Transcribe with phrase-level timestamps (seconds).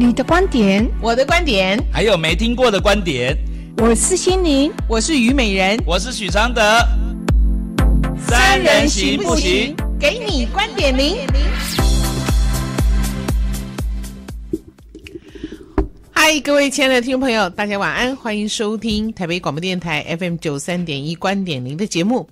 [0.00, 3.36] 你的观点，我的观点，还有没听过的观点。
[3.76, 6.62] 我是心灵，我是虞美人，我是许常德。
[8.26, 9.76] 三人行不行？
[9.98, 11.18] 给你观点零。
[16.10, 22.26] 嗨，各位亲爱的听众朋友，大家晚安，欢迎收听台北广播电台 FM 九三点一观点零的节目。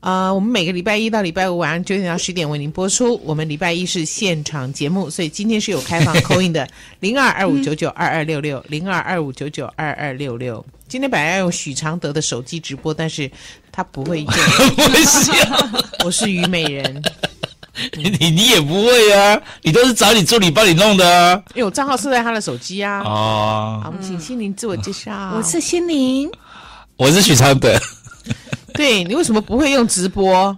[0.00, 3.20] 啊、呃，我们每个礼拜一到礼拜五晚上九点到十点为您播出。
[3.22, 6.66] 我们礼拜一是现场节目，所以今天是有开放 call in 的
[7.00, 10.64] 零二二五九九二二六六零二二五九九二二六六。
[10.88, 13.30] 今天本来要用许常德的手机直播，但是
[13.70, 14.32] 他不会用。
[14.74, 15.32] 不会笑，
[16.02, 17.02] 我是虞美人。
[17.96, 19.40] 你你你也不会啊？
[19.62, 21.42] 你都是找你助理帮你弄的啊？
[21.54, 23.00] 因为我账号设在他的手机啊。
[23.00, 23.80] 哦。
[23.84, 25.34] 好，我们请心灵自我介绍。
[25.36, 26.30] 我是心灵，
[26.96, 27.78] 我是许常德。
[28.80, 30.56] 对，你为什么不会用直播？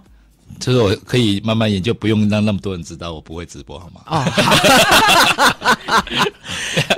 [0.57, 4.01] 就是我可以慢慢研究，不用让那么多人知道我不会直播，好吗？
[4.05, 4.23] 哦，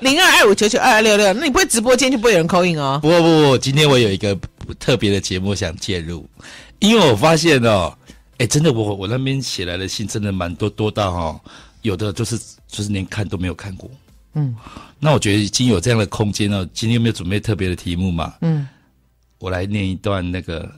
[0.04, 3.00] 零二二五九九二二六六，那你不会直播间就不会有人 call in 哦。
[3.02, 4.38] 不不不，今天我有一个
[4.80, 6.30] 特别的节目想介入，
[6.78, 7.92] 因为我发现哦，
[8.38, 11.42] 哎，真的我我那边写来的信真的蛮多多到哈、哦，
[11.82, 13.90] 有的就是就是连看都没有看过。
[14.36, 14.56] 嗯，
[15.00, 16.64] 那我觉得已经有这样的空间了。
[16.72, 18.36] 今天有没有准备特别的题目嘛？
[18.42, 18.68] 嗯，
[19.40, 20.72] 我来念一段那个。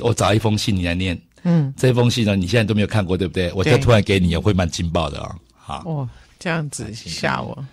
[0.00, 1.20] 我找一封信，你来念。
[1.48, 3.52] 嗯，这封信呢，你现在都没有看过，对不对？
[3.52, 5.38] 我就突然给你，我会蛮劲爆的啊、哦！
[5.54, 6.08] 好，哦，
[6.40, 7.64] 这样子吓我。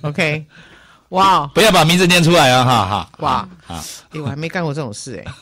[0.00, 0.44] OK，
[1.10, 2.64] 哇，不要把名字念出来啊！
[2.64, 3.76] 哈哈，哇，好，
[4.10, 5.32] 哎，我还没干过这种事哎，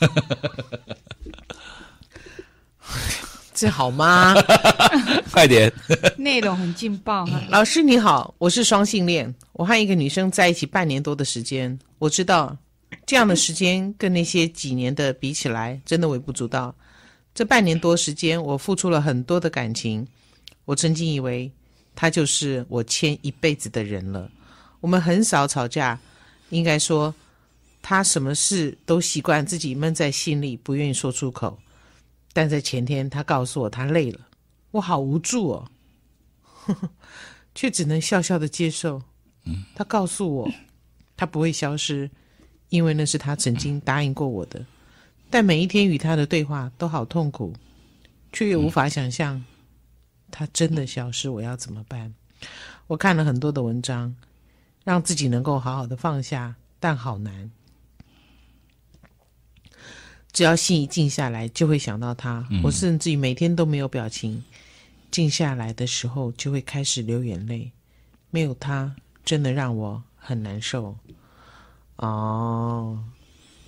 [3.53, 4.35] 这好吗？
[5.31, 5.71] 快点，
[6.17, 7.25] 内容很劲爆。
[7.49, 12.55] 老师你好，我是双性恋，我和一个女生在一起半年多的时间，我知道。
[13.05, 16.75] 这样的时间跟那些几年的比起来，真的微不足道。
[17.33, 20.07] 这半年多时间，我付出了很多的感情。
[20.65, 21.51] 我曾经以为
[21.95, 24.29] 他就是我牵一辈子的人了。
[24.81, 25.99] 我们很少吵架，
[26.49, 27.13] 应该说
[27.81, 31.59] 他什么事都习惯自己闷在心里，不愿意说出口。
[32.33, 34.19] 但在前天，他告诉我他累了，
[34.71, 35.71] 我好无助哦，
[37.55, 39.01] 却只能笑笑的接受。
[39.73, 40.51] 他告诉我，
[41.17, 42.11] 他不会消失。
[42.69, 44.65] 因为那是他曾经答应过我的，
[45.29, 47.53] 但每一天与他的对话都好痛苦，
[48.31, 49.43] 却又无法想象
[50.31, 52.13] 他真的消失，我要怎么办？
[52.87, 54.15] 我看了很多的文章，
[54.83, 57.51] 让自己能够好好的放下，但好难。
[60.31, 62.47] 只要心一静下来，就会想到他。
[62.63, 64.43] 我甚至于每天都没有表情，
[65.09, 67.71] 静下来的时候就会开始流眼泪。
[68.29, 70.95] 没有他，真的让我很难受。
[71.99, 72.97] 哦，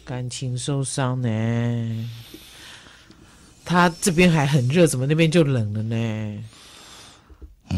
[0.03, 2.09] 感情受伤呢？
[3.63, 6.43] 他这边还很热，怎么那边就冷了呢？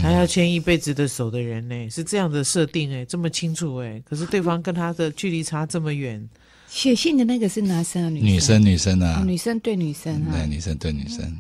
[0.02, 1.90] 他要牵一辈子的手的人呢？
[1.90, 6.28] 是这样的设定哎，这么清楚哎，可是对方跟他的距离差这么远。
[6.68, 8.60] 写信的那个是男生啊，女生？
[8.64, 11.40] 女生，女生啊，哦、女生对女生啊，对，女生对女生。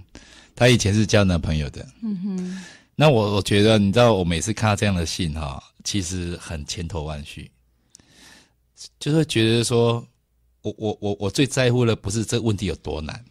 [0.55, 1.83] 他以前是交男朋友的。
[2.03, 2.63] 嗯哼。
[2.95, 7.49] 那我我觉得，你知道，我每次看到这样的信哈，其实很千头万绪。
[8.99, 10.05] 就是觉得说，
[10.61, 13.23] 我我我我最在乎的不是这个问题有多难，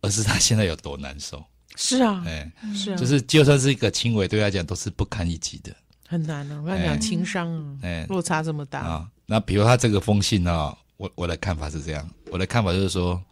[0.00, 1.44] 而是他现在有多难受。
[1.76, 5.74] 是啊，哎，是啊，就是就算是一个轻微，对他讲都是不堪一击的，
[6.08, 6.60] 很难啊。
[6.60, 9.08] 我跟你讲，情商啊，哎，落差这么大啊。
[9.26, 13.22] 那比如他这个封信呢，我我的看法是这样，我的看法就是说，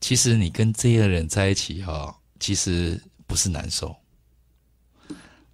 [0.00, 3.94] 其实你跟这个人在一起哈，其实不是难受，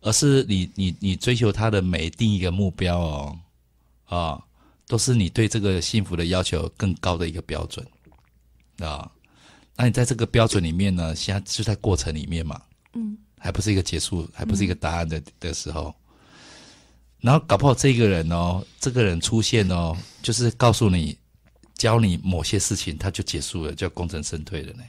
[0.00, 3.38] 而是你你你追求他的每定一个目标哦。
[4.10, 4.44] 啊、哦，
[4.86, 7.86] 都是你对这个幸福的要求更高的一个标准
[8.80, 9.10] 啊、哦。
[9.76, 12.60] 那你在这个标准里面呢，现在就在过程里面嘛，
[12.94, 15.94] 嗯，还不是一个结束，还不是一个答案的、嗯、的时候。
[17.20, 21.16] 然后搞不好这个人哦，这个人出现哦，就是告诉你，
[21.74, 24.82] 教你某些事情，他就结束了，就功成身退了呢。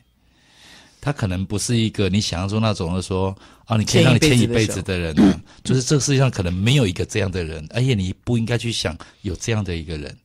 [1.01, 5.15] 他可能不是一个你想象中那种的说啊，你可以让你欠一辈子的人
[5.65, 10.15] 就是这个世界上可能没有一个这样的人，而且你不应该去想有这样的一个人。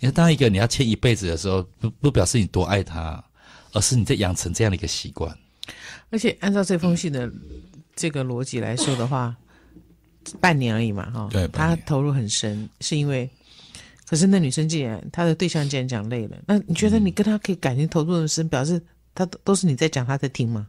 [0.00, 3.22] 因为当一个你要欠一辈子的时候，不不表示你多爱他，
[3.72, 5.36] 而是你在养成这样的一个习惯。
[6.10, 7.30] 而且按照这封信的
[7.94, 9.36] 这个逻辑来说的话，
[10.40, 13.28] 半年而已嘛，哈，对，他投入很深，是因为，
[14.08, 18.80] 可是那女生既然她的对象既然讲累了，那你觉得你跟他可以感情投入很深，表示？
[19.16, 20.68] 他都都是你在讲，他在听吗？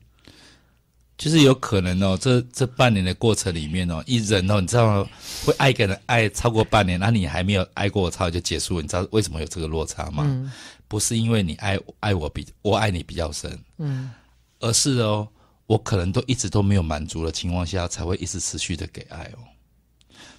[1.18, 5.04] 就是有可能哦，这这半年的过程里面哦，一人哦，你知道
[5.44, 10.24] 会爱一个人爱超过半年，那你还没有爱过我超就结束，你知道为什么有这个落差吗？
[10.28, 10.52] 嗯，
[10.88, 14.12] 不是因为你爱爱我比我爱你比较深，嗯，
[14.60, 15.28] 而是哦，
[15.66, 19.40] 我可能都一直都没有满足的情况下，才会一直持续的给爱哦。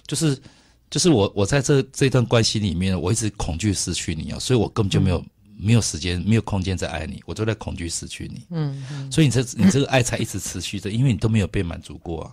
[0.07, 0.41] 就是
[0.89, 5.29] 就是我我在这这段关系里面，我一直恐惧失去你哦，所以我根本就没有、嗯、
[5.59, 8.41] 没有时间没有空间再爱你，我都在恐惧失去你。
[8.49, 12.31] 嗯，嗯所以你这你这个爱才一直持续着，因为你都没有被满足过啊。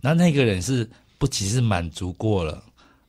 [0.00, 0.88] 那那个人是
[1.18, 2.62] 不仅是满足过了。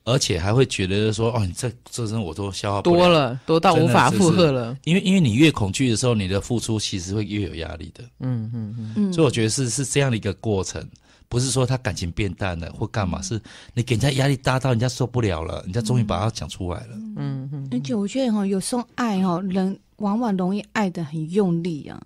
[0.05, 4.77] 而且还会觉得说，哦，你这这身我都消耗了多了，多到无法负荷了。
[4.83, 8.03] 因为因为你越恐惧的时候，你的付出其实会越有压力的。
[8.19, 9.13] 嗯嗯嗯。
[9.13, 10.85] 所以我觉得是是这样的一个过程，
[11.33, 13.41] 不是说他感情变淡了或干嘛，是
[13.73, 16.95] 你给人家压力大到人家受不了了，人家终于把它讲出来了。
[17.17, 17.67] 嗯嗯。
[17.71, 21.99] 而且我觉得哈，有时候爱哈，人往往容易爱的很用力啊，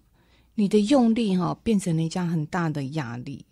[0.55, 3.45] 你的用力哈，变成人家很大的压力。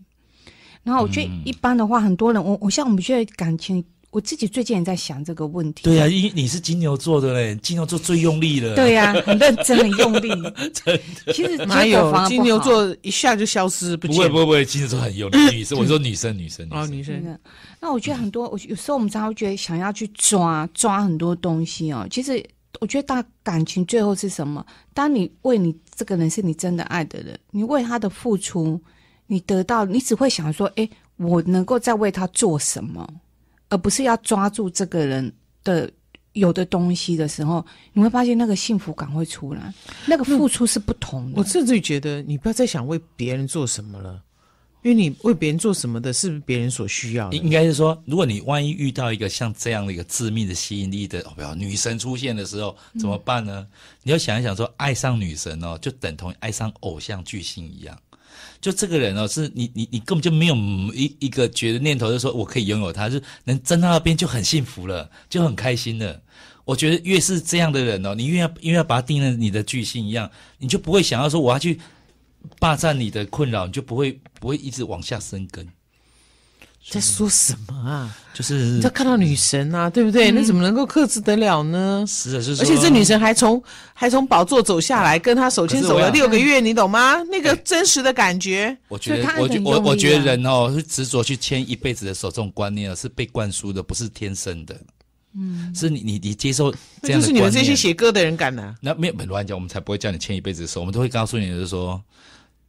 [0.84, 3.84] 然后我觉得一般的话，很多人我我像我们觉得感情。
[4.16, 5.84] 我自己最近也在想这个问题。
[5.84, 8.74] 对呀、啊，因为你是金牛座的嘞，金牛座最用力了。
[8.74, 10.30] 对呀、啊， 很认真，很用力。
[10.72, 14.16] 真的，其实哪有金牛座一下就消失不见？
[14.16, 15.38] 不会不会不会，金牛座很用力。
[15.52, 17.38] 女生，我说女生女生哦，女生。
[17.82, 22.08] 那我觉得很多，我有时候我们常常会觉得想要去抓抓很多东西哦。
[22.10, 22.42] 其实
[22.80, 24.66] 我觉得大感情最后是什么？
[24.94, 28.80] 当你为你这个人是你真的爱的人，你为他的付出，
[29.28, 33.06] 你得到，你只会想说：哎，我能够再为他做什么？
[33.70, 35.34] 而不是要抓住这个人
[35.64, 35.90] 的
[36.34, 39.74] 有的东西的时候，你会发现那个幸福感会出来，
[40.06, 41.38] 那个付出是不同的。
[41.38, 44.22] 我甚至于觉得，你不要再想为别人做什么了，
[44.84, 47.36] 因为你为别人做什么的是不是别人所需要的。
[47.38, 53.62] 应该是说，如果你万一遇到一个像这样的一个致命的吸引力的，哦，不要女神出现的时候，怎么办呢？
[53.62, 53.68] 嗯、
[54.04, 57.98] 你要想一想说，说爱上女神哦，就等同于爱上偶像巨星一样。
[58.66, 60.56] 就这个人哦，是你你你根本就没有
[60.92, 66.20] 一一个觉得念头，就说我可以拥有他，就能站到那边就很幸福了，就很开心了。
[66.64, 70.28] 我觉得越是这样的人哦，你越要越要把他定成你的巨星一样，
[70.58, 71.80] 你就不会想要说我要去
[72.58, 75.68] 霸占你的困扰，你就不会不会一直往下生根。
[76.88, 78.16] 在说什么啊？
[78.34, 80.30] 就是他看到女神啊，对不对？
[80.32, 82.06] 嗯、那怎么能够克制得了呢？
[82.08, 82.52] 是的，是。
[82.62, 83.62] 而且这女神还从
[83.94, 87.16] 还从宝座走下来，跟他手牵手了六个月，你懂吗？
[87.32, 88.78] 那个真实的感觉。
[88.88, 94.80] 我觉得，我我我觉得人哦，是执着去牵一辈子的手，这种观念是被灌输的，不是天生的。
[95.36, 96.72] 嗯，是你你你接受
[97.02, 98.76] 这样的观念，就是你们这些写歌的人敢的。
[98.80, 102.00] 那没有乱讲，我们才不会叫你牵一辈子的手，我们都会告诉你，就是说。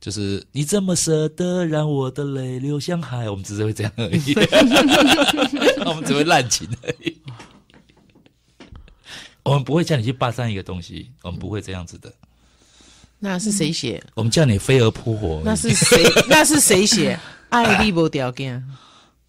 [0.00, 4.34] 就是你怎么舍得让我的泪流向海，我们只是会这样而已，
[5.84, 7.16] 我们只会滥情而已。
[9.42, 12.12] 我们不会叫你去霸占一个东西，我们不会这样子的。
[13.18, 14.02] 那是谁写？
[14.14, 15.40] 我们叫你飞蛾扑火。
[15.44, 16.02] 那是谁？
[16.28, 17.18] 那是谁写？
[17.48, 18.62] 爱你无条件。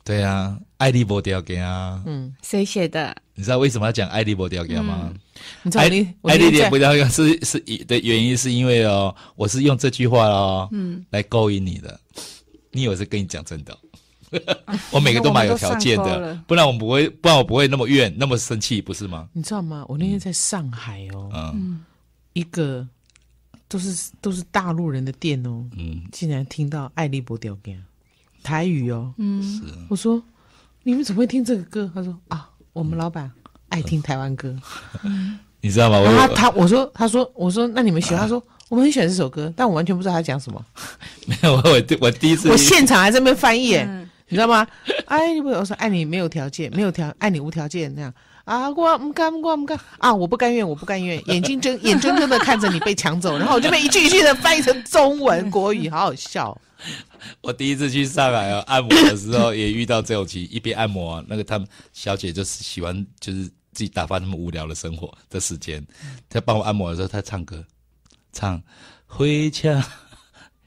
[0.03, 2.01] 对啊，爱丽无条件啊。
[2.05, 3.15] 嗯，谁写的？
[3.35, 5.01] 你知道为什么要讲爱丽无条件吗？
[5.03, 5.15] 嗯
[5.61, 11.99] 你知道你爱你点不掉是是的原因是因为哦，我是用这句话哦，嗯，来勾引你的。
[12.71, 13.77] 你以为是跟你讲真的？
[14.91, 19.29] 我每个都蛮有条件的，不然我不会，不然我不会那么怨，那么生气，不是吗？
[19.31, 19.85] 你知道吗？
[19.87, 21.85] 我那天在上海哦，嗯，
[22.33, 22.85] 一个
[23.67, 27.79] 都是都是大陆人的店哦，嗯，竟然听到爱你无条件
[28.41, 29.61] 台语哦，嗯，是。
[29.87, 30.21] 我说
[30.87, 31.91] 你们怎么会听这个歌？
[31.93, 33.29] 他说啊，我们老板。
[33.67, 34.55] 爱听台湾歌，
[35.59, 35.99] 你知道吗？
[36.17, 38.19] 他他我说他说我说那你们喜欢？
[38.19, 40.65] 他说我们很喜欢这首歌，但我完全不知道他讲什么。
[41.27, 43.77] 没有，我我第一次，我现场还在那边翻译，
[44.29, 44.65] 你知道吗？
[45.07, 48.13] 爱我说爱你没有条件，没有条爱你无条件那样
[48.45, 48.69] 啊！
[48.69, 50.15] 我不甘，我不甘啊！
[50.15, 56.57] 我不甘愿，我不甘愿，眼睛睁眼睁睁的看着你被抢走，然后我就被一句一句的翻译成中文国语，好好笑。
[57.41, 63.49] 我第一次去上海啊按摩的时候，也遇到这种情，一边按摩，那个他们小姐就是喜欢就是。
[63.73, 65.85] 自己打发那么无聊的生活的时间，
[66.27, 67.63] 她帮我按摩的时候，她唱歌，
[68.33, 68.59] 唱
[69.05, 69.85] 回家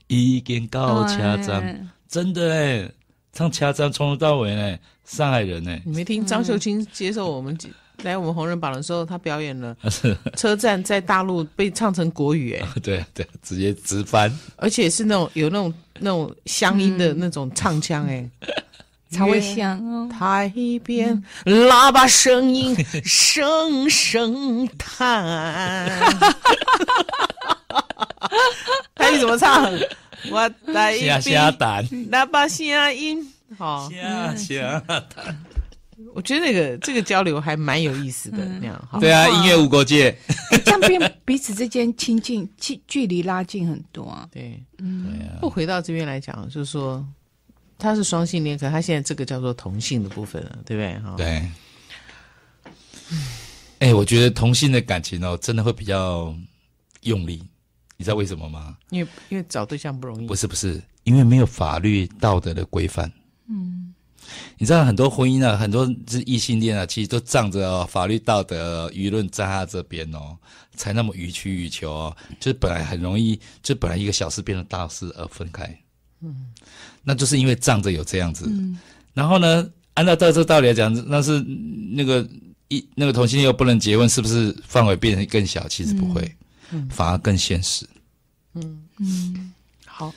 [0.07, 2.89] 已经到车站，真的哎，
[3.33, 7.59] 唱车站从头到尾哎，上海人哎，你没听张秀清接受我们
[8.03, 9.77] 来我们红人榜的时候，他表演了
[10.37, 18.29] 车站在大陆被唱成国语哎， 对对，直接直翻，而且是那种有那种那种乡音的那种唱腔哎。
[19.11, 20.09] 才会香哦！
[20.09, 20.49] 台
[20.85, 25.91] 边喇叭声音声声叹，
[28.95, 29.69] 台语怎么唱？
[30.31, 31.21] 我台边
[32.09, 32.65] 喇叭声
[32.95, 33.35] 音。
[33.59, 34.81] 好，下下
[36.15, 38.99] 我觉得那个这个交流还蛮有意思的，那样哈。
[38.99, 40.17] 对啊，音乐无国界，
[40.65, 44.29] 这样变彼此之间亲近，距距离拉近很多啊。
[44.33, 47.07] 对，嗯，不回到这边来讲，就是说。
[47.83, 50.99] 他是双性恋，可他现在这个叫做同性的部分了，对不对？
[50.99, 51.27] 哈，对。
[53.79, 56.37] 哎、欸，我觉得同性的感情哦，真的会比较
[57.05, 57.43] 用力，
[57.97, 58.77] 你知道为什么吗？
[58.91, 60.27] 因为因为找对象不容易。
[60.27, 63.11] 不是不是，因为没有法律道德的规范。
[63.49, 63.90] 嗯。
[64.59, 70.37] 你知道很多婚姻啊，很多是异性恋啊，其实都仗着哦法律道德、舆论在他这边哦，
[70.75, 72.17] 才那么予取予求哦。
[72.39, 75.65] 就是本来很容易，就本来一个小事变成大事而分开。
[76.21, 76.53] 嗯，
[77.03, 78.45] 那就是因为仗着有这样子。
[78.49, 78.79] 嗯，
[79.15, 82.29] 然后呢，按照这这道理来讲，那是那个
[82.69, 85.67] 一那个同性恋又不能结婚，是不是范围变得更小？
[85.69, 86.37] 其实不会，
[86.71, 87.89] 嗯，反而更现实。
[88.55, 89.53] 嗯嗯，
[89.87, 90.13] 好。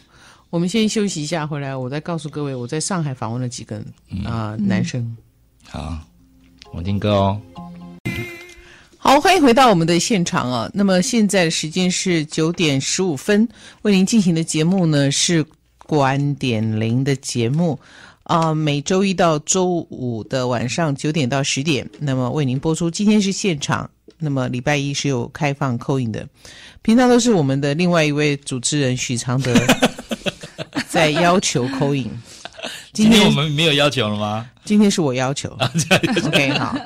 [0.53, 3.83] 我们先休息一下，回来我再告诉各位，我在上海访问了几个
[4.24, 5.17] 啊、男生。
[5.67, 5.98] 好，
[6.72, 7.41] 我听歌哦。
[9.00, 10.69] 好，欢迎回到我们的现场啊。
[10.72, 13.50] 那么现在的时间是九点十五分，
[13.81, 15.43] 为您进行的节目呢是
[15.88, 17.79] 观点零的节目
[18.22, 22.91] 啊、呃，每周一到周五的晚上九点到十点，那么为您播出。
[22.91, 26.29] 今天是现场，那么礼拜一是有开放 call in 的，
[26.83, 29.51] 平常都是我们的另外一位主持人许常德。
[30.93, 32.07] 在要求 call in，
[32.91, 34.47] 今天我们没有要求了吗？
[34.63, 35.50] 今天是我要求。
[36.27, 36.77] OK，好。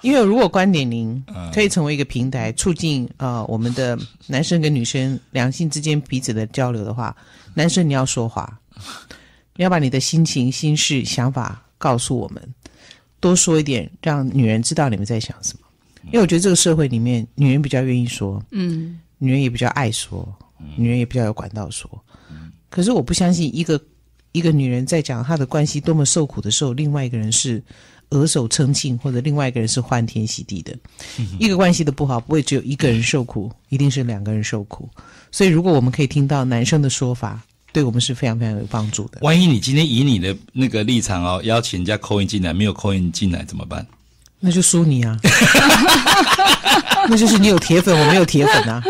[0.00, 7.16] 因为如果观点零可以成为一个平台，促进呃我们的男生跟女生两性之间彼此的交流的话，
[7.54, 8.58] 男生你要说话，
[9.54, 12.54] 你要把你的心情、心事、想法告诉我们，
[13.20, 15.60] 多说一点，让女人知道你们在想什么。
[16.06, 20.28] 因为我觉得这个社会里面，女人比较愿意说，嗯，女人也比较爱说，
[20.74, 21.88] 女人也比较有管道说。
[22.72, 23.78] 可是我不相信一个
[24.32, 27.62] 一个女人在讲她的关系多么受苦的时候，另外一个人是
[28.08, 30.74] 额手称庆，或者另外一个人是欢天喜地的。
[31.18, 34.88] 嗯、一个关系的不好，不会只有一个人受苦，一定是两个人受苦。
[35.30, 37.42] 所以，如果我们可以听到男生的说法，
[37.74, 39.18] 对我们是非常非常有帮助的。
[39.20, 43.86] 万一你今天以你的那个立场哦，邀请人家 call in 进来，没有 call in 进来怎么办？
[44.40, 45.16] 那就输你啊！
[47.08, 48.82] 那就是你有铁粉，我没有铁粉啊。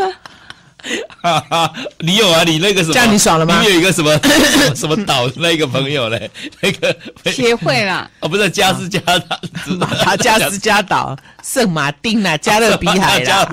[1.22, 2.42] 哈哈，你有啊？
[2.44, 2.94] 你那个什么？
[2.94, 3.60] 这样你爽了吗？
[3.62, 4.18] 你有一个什么
[4.74, 6.30] 什么岛那个朋友嘞？
[6.60, 6.96] 那个
[7.30, 8.10] 协会啦。
[8.20, 9.40] 哦，不是加斯加岛，
[9.78, 13.48] 马达加斯加岛、圣马丁啦、加勒比海啦。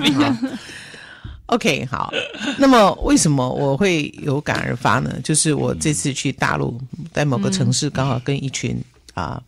[1.46, 2.12] OK，好。
[2.58, 5.12] 那么为什么我会有感而发呢？
[5.22, 6.80] 就是我这次去大陆，
[7.12, 8.80] 在某个城市，刚好跟一群
[9.14, 9.40] 啊，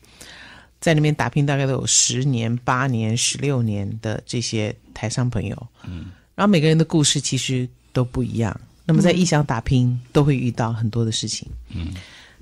[0.81, 5.67] 在那边打拼大概都有十年、八年、十六年的这些台商朋友。
[5.85, 6.07] 嗯。
[6.35, 8.59] 然后每个人的故事其实都不一样。
[8.85, 11.49] 那么在异乡打拼，嗯、都会遇到很多的事情。
[11.73, 11.95] 嗯，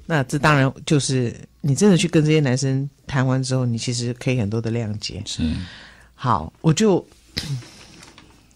[0.06, 5.23] 那这当然就是你真的去跟这些男生谈完之后，你其实可以很多的谅解。
[5.26, 5.42] 是，
[6.14, 7.06] 好，我就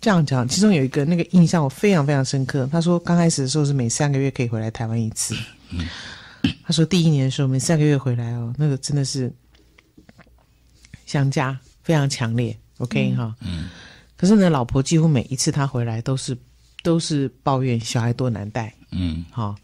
[0.01, 0.49] 这样讲。
[0.49, 2.67] 其中有一个那个印象我非常非常深刻。
[2.73, 5.37] 他说刚开始的时候是每三个月可以回来台湾一次。
[5.71, 5.87] 嗯，
[6.65, 9.31] 他说第一年的时候每三个月回来哦，那个真的是
[11.05, 12.57] 想家非常强烈。
[12.79, 13.69] OK 哈，嗯。
[14.17, 16.37] 可是呢，老婆几乎每一次他回来都是
[16.83, 19.57] 都是抱怨小孩多难带，嗯，好、哦，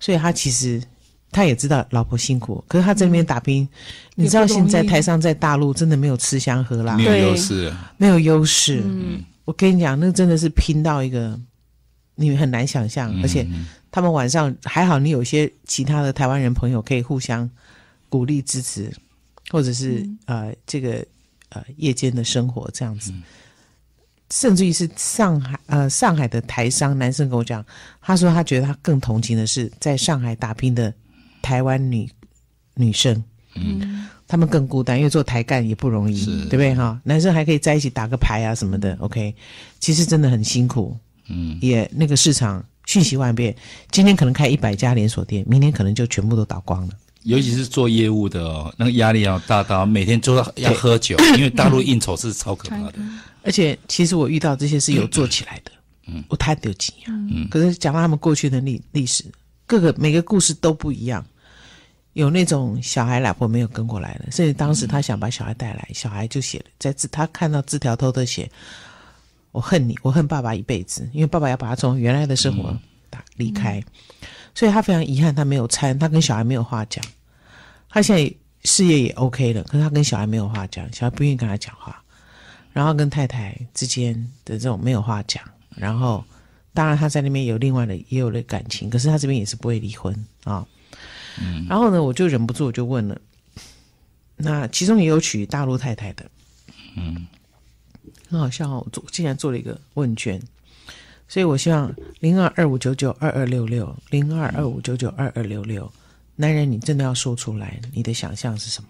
[0.00, 0.82] 所以他其实
[1.30, 8.82] 他也知道老婆辛苦，可是他在那边打拼，嗯、你知道现在台商在大陆真的没有吃香喝辣，没有优势，没有优势。
[8.84, 11.38] 嗯，我跟你讲，那真的是拼到一个
[12.16, 13.46] 你很难想象，嗯、而且
[13.90, 17.48] 他们晚上还好，你有些其他的台湾人朋友可以互相
[18.08, 18.92] 鼓励支持，
[19.50, 21.04] 或者是、嗯、呃这个
[21.50, 23.12] 呃夜间的生活这样子。
[24.32, 27.62] 嗯甚至于是上海，呃，上海的台商男生跟我讲，
[28.00, 30.90] 他说他觉得他更同情的是在上海打拼的
[31.42, 32.08] 台湾女
[32.74, 33.22] 女生，
[33.56, 36.74] 嗯，他们更孤单，因为做台干也不容易，对不对？
[36.74, 36.98] 哈？
[37.04, 39.34] 男生还可以在一起打个牌啊什么的，OK，
[39.80, 40.96] 其实真的很辛苦，
[41.28, 43.54] 嗯，也那个市场瞬息万变，
[43.90, 46.94] 今天可能开一百家连锁店，明天可能就全部都倒光了。
[47.24, 52.94] 尤其是做业务的哦，那个压力要大到每天都要要喝酒，因为大陆应酬是超可怕的。
[53.44, 55.72] 而且，其实我遇到这些是有做起来的，
[56.06, 57.10] 嗯，我太得劲啊。
[57.30, 59.24] 嗯，可是讲到他们过去的历历史，
[59.66, 61.24] 各个每个故事都不一样。
[62.12, 68.50] 有那种小孩老婆没有跟过来的，甚至当时他想把小孩带来，小孩就写了在字，他看到字条偷偷写
[69.50, 72.76] ：“我恨你，我恨爸爸一辈子，因为爸爸要把他从原来的生活
[73.08, 73.82] 打离开。”
[74.54, 77.04] 所以他非常遗憾，他没有参，他跟小孩没有话讲。
[77.88, 82.02] 他现在事业也 OK 了，可是他跟小孩没有话讲，小孩不愿意跟他讲话。
[82.72, 84.14] 然后跟太太之间
[84.46, 85.44] 的这种没有话讲，
[85.76, 86.24] 然后
[86.72, 90.66] 当然他在那边有另外的也有了感情，可是他这边也是不会离婚啊。
[91.38, 93.20] 嗯，然后呢，我就忍不住我就问了，
[94.36, 96.30] 那其中也有娶大陆太太的，
[96.96, 97.26] 嗯，
[98.30, 100.40] 很好笑哦，我做竟然做了一个问卷，
[101.32, 105.90] 所以我希望零二二五九九二二六六零二二五九九二二六六，
[106.36, 108.88] 男人你真的要说出来，你的想象是什么？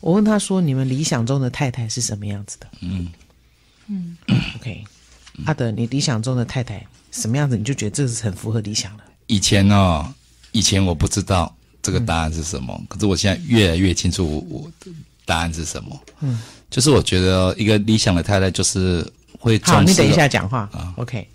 [0.00, 3.12] 我问他说：“你们理想中的太太是什么样子的？”嗯
[3.86, 4.16] 嗯
[4.56, 4.82] ，OK，
[5.44, 7.54] 阿德，你理想中的太太什么样子？
[7.54, 9.04] 你就觉得这是很符合理想的？
[9.26, 10.10] 以前哦，
[10.52, 14.90] 以前我不知道这个答案是什么，嗯、可是我现在越来越清楚我我的
[15.26, 16.00] 答案是什么。
[16.20, 19.06] 嗯，就是我觉得一个理想的太太就是
[19.38, 19.72] 会重视。
[19.74, 20.94] 好，你等一下讲话啊。
[20.96, 21.28] OK，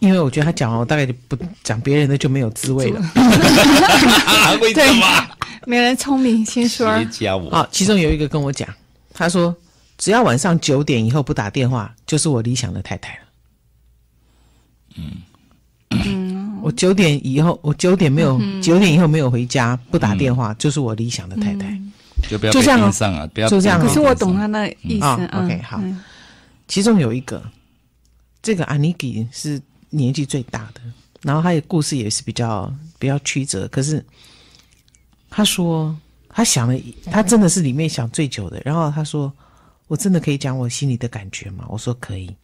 [0.00, 3.00] 因为我觉得他讲完，我大概就不讲别人的就没有滋味了。
[4.60, 5.28] 为什么？
[5.66, 6.86] 没人聪明，先说。
[7.50, 8.68] 好，其中有一个跟我讲，
[9.12, 9.54] 他说
[9.98, 13.20] 只要晚上九点以后不打电话，就是我理想的太太了。
[14.96, 15.04] 嗯。
[15.90, 21.80] 嗯，我九点以后，我九点没有九、嗯、点以后没有回家，不打电话，嗯、就是我理想的太太。
[22.28, 23.80] 就不要就这样上啊，不要就这样。
[23.80, 25.06] 可是我懂他那意思。
[25.06, 25.78] 嗯哦、OK，好。
[25.82, 26.02] 嗯、
[26.66, 27.42] 其中有一个，
[28.42, 29.60] 这个安妮给是
[29.96, 30.80] 年纪最大的，
[31.22, 33.66] 然后他的故事也是比较比较曲折。
[33.68, 34.04] 可是
[35.30, 35.96] 他说
[36.28, 38.60] 他想了，他真的是里面想最久的。
[38.64, 39.32] 然后他说
[39.88, 42.34] ：“我真的可以讲我心里的感觉吗？”我说：“可以。”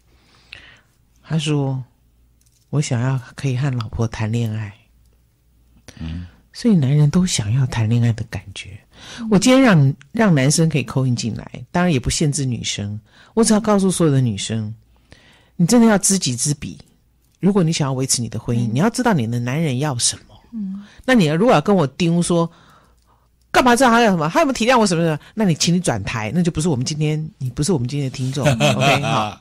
[1.23, 1.83] 他说。
[2.73, 4.75] 我想要可以和老婆谈恋爱，
[5.99, 8.81] 嗯，所以男人都想要谈恋爱的感觉。
[9.31, 12.99] 我今天让让男生可以 call in 进来，当然也不限制女生。
[13.35, 14.75] 我只要告诉所有的女生，
[15.57, 16.79] 你真的要知己知彼。
[17.43, 20.35] 如果你想要维持你的婚姻，你要知道你的男人要什么。
[20.55, 22.49] 嗯，那你如果要跟我盯说。
[23.55, 24.27] 干嘛知道他要什么？
[24.31, 25.19] 还有没有体谅我什么什么？
[25.35, 28.49] 那你请你转台，那就不是我们今天，你不是我们今天的听众。
[28.49, 29.39] OK，好。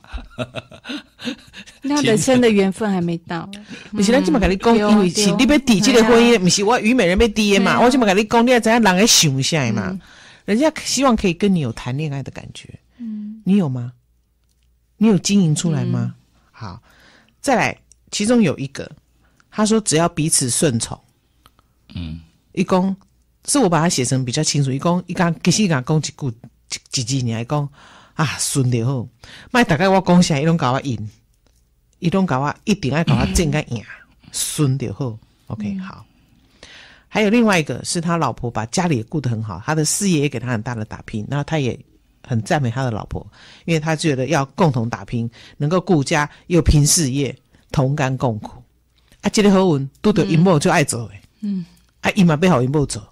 [1.80, 3.48] 那人生的缘分还没到。
[3.90, 7.80] 不是，咱这么跟你讲，因为是你要缔这个婚姻，不是我虞美人要缔的嘛。
[7.80, 9.98] 我这么跟你讲，你要怎样让人想一下嘛？
[10.44, 12.68] 人家希望可以跟你有谈恋爱的感觉。
[12.98, 13.92] 嗯，你有吗？
[14.98, 16.14] 你有经营出来吗？
[16.50, 16.82] 好，
[17.40, 17.78] 再来，
[18.12, 18.88] 其中有一个，
[19.50, 20.96] 他说只要彼此顺从。
[21.94, 22.20] 嗯，
[22.52, 22.94] 一公。
[23.48, 24.70] 是我把它写成比较清楚。
[24.70, 26.32] 一公一讲，其实伊讲讲一句，
[26.92, 27.68] 几几年来讲
[28.14, 29.04] 啊，顺的好。
[29.50, 31.10] 卖大概我讲啥，伊拢搞我赢，
[31.98, 33.82] 伊拢搞我一定爱搞我正个赢，
[34.30, 35.18] 顺的好。
[35.48, 36.06] OK，好。
[37.08, 41.76] 还有另外一个是他老婆把家里也顾得很好，他的事业也给他很大的打拼，然后他也
[42.24, 43.26] 很赞美他的老婆，
[43.64, 47.36] 因为他觉得要共同打拼，能够顾家又拼事业，
[47.72, 48.62] 同甘共苦。
[49.22, 51.64] 啊，这个好运拄着因某就爱走诶，嗯，
[52.00, 53.02] 啊，伊嘛要好因某走。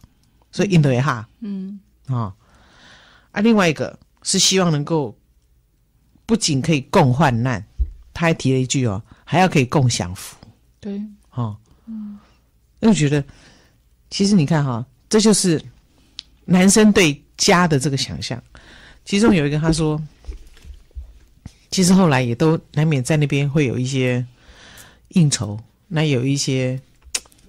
[0.53, 2.33] 所以印度也哈，嗯，哦，
[3.31, 5.17] 啊，另外一个是希望能够
[6.27, 7.65] 不仅可以共患难，
[8.13, 10.37] 他还提了一句哦，还要可以共享福，
[10.81, 12.19] 对，哦，嗯，
[12.81, 13.25] 因为我觉得
[14.11, 15.63] 其实你看哈、哦，这就是
[16.45, 18.43] 男生对家的这个想象。
[19.05, 20.03] 其中有一个他说，
[21.71, 24.27] 其实后来也都难免在那边会有一些
[25.11, 26.81] 应酬，那有一些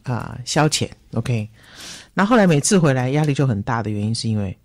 [0.03, 1.47] 啊、消遣，OK。
[2.13, 4.57] 那后来每次回来压力就很大的原因，是因为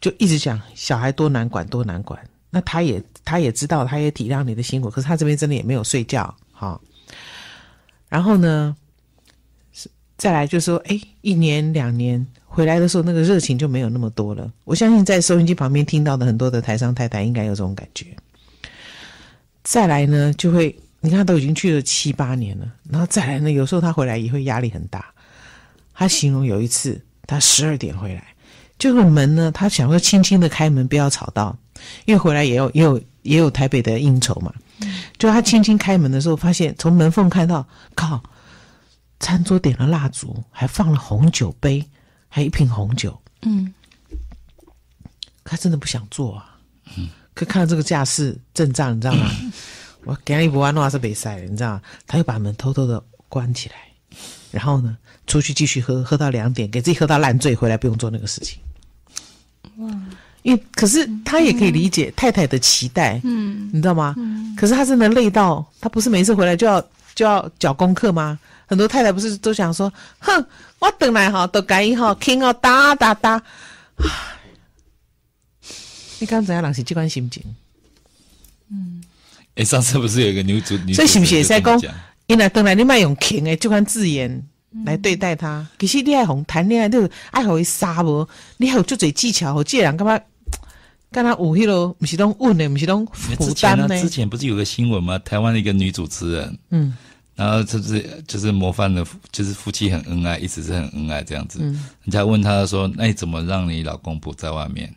[0.00, 2.18] 就一直讲小孩多难管多难管。
[2.50, 6.78] 那他也他也知道，他也体谅你的辛苦，可是他这边真的也没有睡觉，哈。
[8.08, 8.76] 然后呢，
[10.18, 14.52] 再来就说，哎，一年两年回来的时候，那个热情就没有那么多了。
[14.64, 18.06] 我相信在收音机旁边听到的很多的台商太太应该有这种感觉。
[19.64, 25.04] 再来呢，就会你看都已经去了七八年了，然后再来呢，有时候他回来也会压力很大。
[25.92, 28.34] 他形容有一次，他十二点回来，
[28.78, 31.58] 这个门呢，他想说轻轻的开门，不要吵到，
[32.06, 34.54] 因为回来也有也 有也有台北的应酬嘛。
[35.18, 38.22] 就他轻轻开门的时候，发现从门缝看到，靠，
[39.18, 41.84] 餐桌点了蜡烛，还放了红酒杯，
[42.28, 43.20] 还有一瓶红酒。
[43.42, 43.74] 嗯，
[45.42, 46.58] 他真的不想做啊。
[46.96, 49.28] 嗯，可看到这个架势阵仗，你知道吗？
[50.04, 51.82] 我给他一波安诺是比赛，你知道吗？
[52.06, 53.74] 他又把门偷偷的关起来，
[54.50, 54.96] 然后呢？
[55.24, 58.58] 出去继续喝，喝到两点，给自己喝到烂醉，回来不用做那个事情。
[59.76, 59.88] 哇！
[60.42, 64.14] 因为可是他也可以理解太太的期待，嗯，你知道吗？
[64.18, 64.54] 嗯。
[64.56, 66.80] 可是他真的累到，他不是每次回来就要
[67.14, 68.36] 就要缴功课吗？
[68.66, 70.44] 很多太太不是都想说，哼，
[70.80, 73.40] 我等来哈，都该哈，听哦，哒哒哒。
[76.18, 77.42] 你刚怎样冷是这款心情？
[78.68, 79.02] 嗯。
[79.54, 81.80] 哎，上次不是有一个女主，所以是不是也在讲？
[82.26, 84.46] 因为当然你卖用情诶，这款字眼。
[84.86, 90.18] 来对待他，其实你爱红谈恋爱都爱好伊杀无，你还有足侪技巧，和这人干嘛？
[91.10, 93.86] 跟他有迄个，不是拢问的，不是拢负担呢？
[94.00, 95.18] 之前不是有个新闻吗？
[95.18, 96.96] 台湾的一个女主持人，嗯，
[97.36, 101.58] 然后就是就是模范的，就是夫妻很恩爱，一直是很恩爱这样子。
[101.60, 104.90] 嗯，人家问他说：“那你怎么让你老公不在外面？”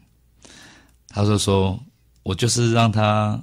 [1.12, 1.78] 他说：“说
[2.24, 3.38] 我就是让他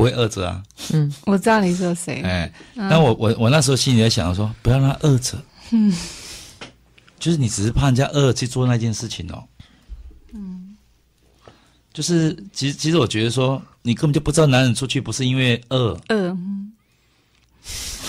[0.00, 0.62] 不会饿着啊。”
[0.94, 2.22] 嗯，我知道你说谁。
[2.22, 5.36] 哎，那我我我那时候心里在想说，不要让他饿着。
[5.72, 5.94] 嗯，
[7.18, 9.44] 就是你只是怕人家饿去做那件事情哦。
[10.32, 10.76] 嗯，
[11.92, 16.00] 就是其实其实我觉得说，你根本就不知道男人出去不是因为饿。
[16.08, 16.36] 饿。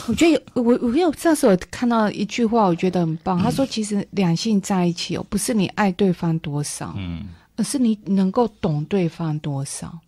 [0.07, 3.37] 我觉得我我有这时候看到一句话，我觉得很棒。
[3.39, 7.25] 他说，其实两性在一起哦，不是你爱对方多少，嗯，
[7.55, 9.99] 而是你能够懂对方多少。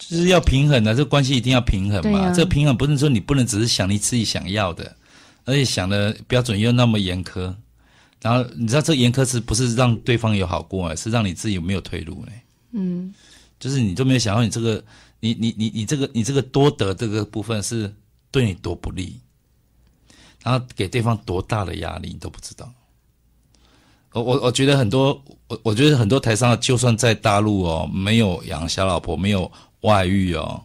[0.00, 2.20] 就是要平衡的，这关系一定要平衡嘛。
[2.20, 4.96] 啊这个平衡不是说你不能只是想你自己想要的，
[5.44, 7.54] 而且想的标准又那么严苛。
[8.22, 12.32] 然后你知道这严苛是不是让对方有好过，是让你自己有没有退路呢？
[12.72, 13.14] 嗯，
[13.58, 14.82] 就是你都没有想到你这个，
[15.20, 17.94] 你你你你这个你这个多得这个部分是
[18.30, 19.20] 对你多不利，
[20.42, 22.72] 然后给对方多大的压力你都不知道。
[24.12, 29.50] 我我我觉得很多我我觉得很多台商就算在大陆哦，没有养小老婆，没有。
[29.82, 30.62] 外遇哦，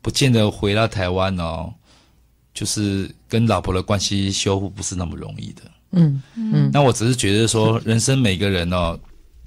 [0.00, 1.72] 不见得回到台湾哦，
[2.54, 5.62] 就是跟老婆的关系修复不是那么容易的。
[5.92, 8.98] 嗯嗯，那我只是觉得说，人生每个人哦，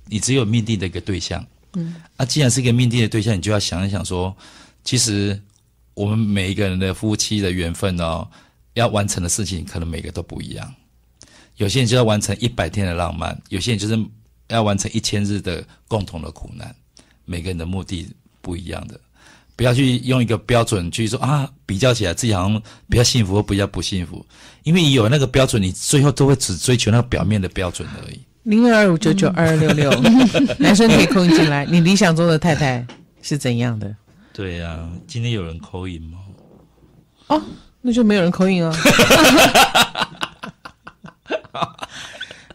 [0.08, 1.46] 你只有命定的一个对象。
[1.76, 4.36] 嗯，啊，既然是一个命定的对象，你就要想一想说，
[4.84, 5.42] 其实
[5.94, 8.28] 我们每一个人的夫妻的缘分哦，
[8.74, 10.74] 要完成的事情可能每个都不一样。
[11.56, 13.98] 有些人就要完成一百天的浪漫，有些人就是
[14.50, 16.76] 要完成一千日的共同的苦难。
[17.26, 18.10] 每个人的目的。
[18.44, 19.00] 不一样的，
[19.56, 24.24] 不要去用一个标准去说啊，比较起来自己好像比较幸福或比较不幸福，
[24.64, 28.20] 因为你有那个标准，你最后都会只追求那个表面的标准而已。
[28.44, 29.90] 零二二五九九二二六六，
[30.60, 31.66] 男生可以 call 进来。
[31.66, 32.86] 你理想中的太太
[33.22, 33.96] 是怎样的？
[34.34, 36.18] 对呀、啊，今天有人 call in 吗？
[37.28, 37.42] 哦，
[37.82, 38.76] 那就没有人 call in 啊。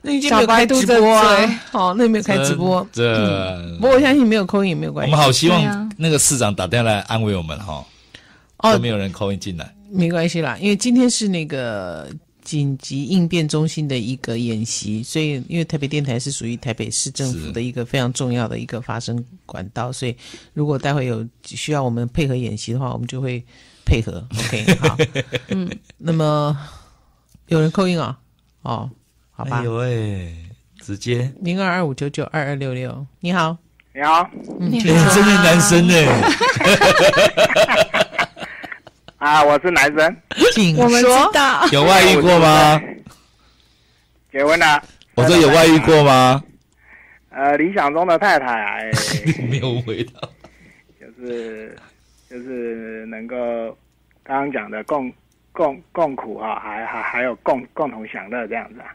[0.03, 1.61] 那你今天没有开直播啊？
[1.71, 2.87] 好，那你没有开直播。
[2.93, 5.13] 这、嗯，不过我相信没有 call in 也没有关系。
[5.13, 7.85] 我们好希望那个市长打电话来安慰我们哈。
[8.59, 12.09] 哦，都没有人 call in 进来，没关系啦，因为今天是那个
[12.43, 20.17] 紧急应变中心的一个演习，所以因为台北电台是属于台北市政府的一个非常重要的一个发声管道，所以
[20.55, 23.45] 如果待会有需要我们配合演习的话，我们就会
[23.85, 24.27] 配合。
[24.37, 24.97] OK，好，
[25.51, 26.57] 嗯，那么
[27.47, 28.19] 有人 call in 啊？
[28.63, 28.91] 哦。
[29.39, 30.35] 好吧，有哎、欸，
[30.81, 33.57] 直接零二二五九九二二六六，你好，
[33.95, 35.95] 你好，你好，真的男生呢？
[39.19, 40.17] 啊，我是男生，
[40.53, 41.65] 请我们知道。
[41.71, 42.83] 有外遇过吗？
[44.33, 44.83] 结婚了，
[45.15, 46.43] 我说有外遇过吗？
[47.31, 48.91] 呃，理想中的太太，哎、
[49.49, 50.21] 没有回答，
[51.01, 51.79] 就是
[52.29, 53.37] 就是能够
[54.25, 55.13] 刚刚讲的共
[55.53, 58.89] 共共苦啊，还还还有共共同享乐这样子啊。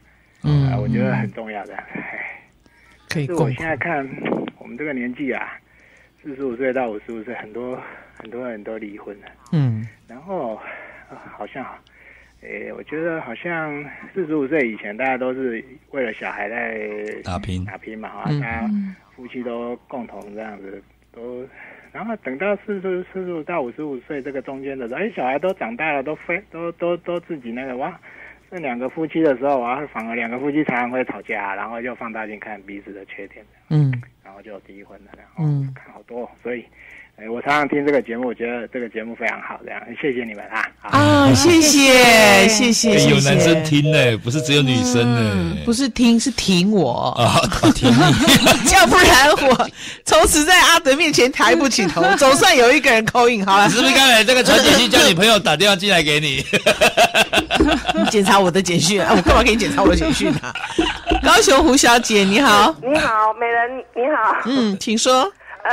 [0.43, 1.75] 嗯、呃，我觉得很重要的。
[3.10, 3.25] 可以。
[3.25, 4.08] 是我现在看
[4.58, 5.58] 我们这个年纪啊，
[6.21, 7.82] 四十五岁到五十五岁，很多
[8.17, 9.27] 很多人都离婚了。
[9.51, 9.88] 嗯。
[10.08, 10.60] 然后、
[11.10, 11.65] 呃、好像，
[12.41, 16.89] 诶，我觉得好像四十五岁以前，大家都是为了小孩在
[17.23, 18.69] 打拼打拼嘛，哈、嗯，大家
[19.15, 21.47] 夫妻都共同这样子都，
[21.91, 27.97] 然后等到四十四十五到五十五岁这个中间的时候，哎，小孩都长大了，都飞都都都自己那个哇。
[28.56, 33.92] 那两个夫妻的时候，啊，反而两个夫妻常常会吵架，然后就放大镜看彼此的缺点，嗯，
[34.24, 36.63] 然后就离婚了，然后嗯，看好多，所以，
[37.15, 47.12] 哎，我常常听这个节目，我觉得这个节目非常好，这样，谢谢你们啊，啊，谢谢，谢谢，谢谢，有男生听呢，不是只有女生呢，不是听，是挺我。
[47.15, 47.39] 啊，
[47.76, 47.95] 挺你，
[48.73, 49.69] 要不然我
[50.06, 56.43] 从此在阿德面前抬不起头， 总算有一个人 call in 好了，是不是刚才这个传简讯叫你朋友打电话进来给你？
[58.10, 60.52] 检查我的简讯，啊，我干嘛给你检查我的简讯啊？
[61.23, 65.32] 高雄胡小姐，你好，你好，美人，你好，嗯，请说。
[65.63, 65.71] 呃，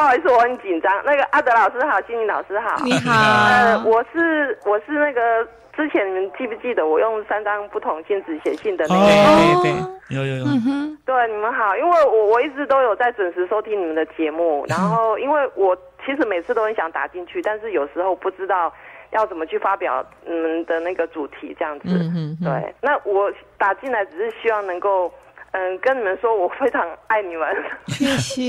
[0.00, 0.90] 不好意思，我很紧张。
[1.04, 3.12] 那个阿德老师好，心理老师好，你好。
[3.12, 9.00] 呃，我是我是那个之前你们记不记得我用三张不同信纸写信的那个？
[9.02, 10.44] 哦，对对，有有有。
[10.46, 18.72] 嗯哼，对，你们好，因为我我一直都有在准时收听你们的节目，然后因为我其实每次都很想打进去，但是有时候不知道。
[19.12, 21.88] 要怎么去发表你们的那个主题这样子？
[21.88, 25.12] 嗯哼哼，对，那我打进来只是希望能够，
[25.52, 27.48] 嗯，跟你们说我非常爱你们，
[27.88, 28.42] 谢谢。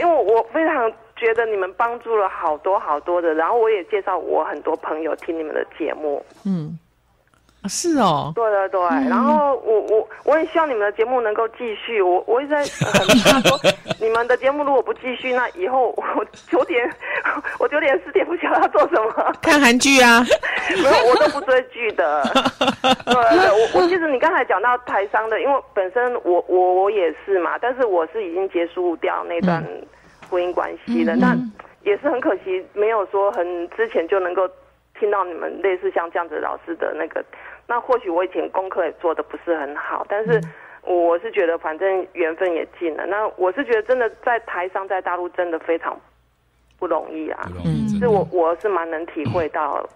[0.00, 6.24] 因为我非常觉得你们帮助了好多好多的，然后我也介绍我很多朋友听你们的节目。
[6.46, 6.78] 嗯。
[7.68, 12.00] 是哦，对对对，嗯、然后我我我也希望你们的节目能够继续。
[12.00, 13.58] 我我一直在很怕说，
[14.00, 16.90] 你们的节目如果不继续，那以后我九点
[17.60, 19.32] 我九点十点不晓得要做什么？
[19.42, 20.24] 看韩剧啊？
[20.82, 22.22] 没有，我都不追剧的。
[22.32, 29.62] 对，对，对，我我其实你刚才讲到台商的，因为本身我我我也是嘛，但是我是已经结束掉那段
[30.30, 34.48] 婚姻关系的，那、嗯、也是很可惜，没有说很之前就能够
[35.00, 37.24] 听到你们类似像这样子老师的那个。
[37.66, 40.40] 那或许我以前功课也做的不是很好，但是
[40.82, 43.06] 我是觉得反正缘分也尽了。
[43.06, 45.98] 那我是觉得真的在台上在大陆真的非常
[46.78, 47.48] 不容易啊，
[47.98, 49.88] 是我我是蛮能体会到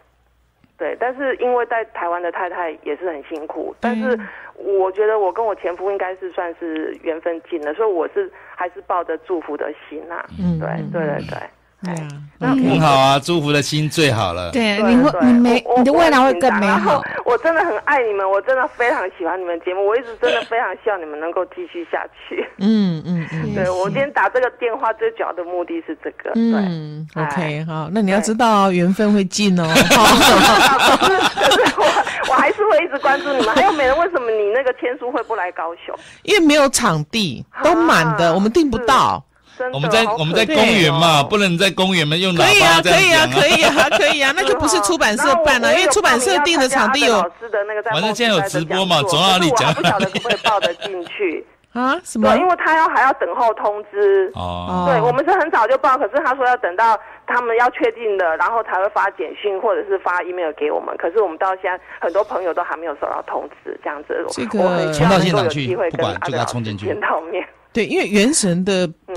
[0.78, 4.16] 对，但是因为在台湾的太太也是很辛苦，但是
[4.54, 11.38] 我觉得我跟我前夫应该是算是缘分尽了，所以我是还是抱着祝福的心呐、嗯嗯对对对。
[11.84, 14.50] 对啊，那很好啊，祝福的心最好了。
[14.50, 16.66] 对，你会你没你的未来会更美。
[16.66, 22.44] 好我真的很爱你们，我真的非常喜欢你们节目，我一直真的非常希望你们能够继续下去。
[22.58, 26.32] 嗯嗯嗯对我今天打这个电话最主要的目的是这个。
[26.34, 27.22] 对。
[27.22, 29.64] ，OK，好，那你要知道缘分会尽哦。
[29.74, 31.84] 可是可是我
[32.30, 33.54] 我还是会一直关注你们。
[33.54, 35.94] 还有美人，为什么你那个天书会不来高雄？
[36.22, 39.24] 因为没有场地，都满的，啊我们订不到。
[39.72, 51.46] 我们在我们在公园嘛，哦不能在公园嘛用喇可以啊，叭这可以啊，可以啊，可以啊，那就不是出版社办了，因为出版社定的场地有老师的那个在反正现在有直播嘛梦时走到哪里代的讲不晓得可不可以报得进去。
[51.74, 52.38] 啊什么对，？
[52.38, 54.30] 因为他要还要等候通知。
[54.34, 60.96] 哦，对，我们是很早就报，可是他说要等到他们要确定的，然后才会发简讯或者是发 email 给我们。
[60.96, 64.24] 可是我们到现在很多朋友都还没有收到通知，这样子。
[64.30, 67.44] 这个冲到现场去机会跟不管就给他冲进去见到面。
[67.72, 69.16] 对，因为原神的嗯，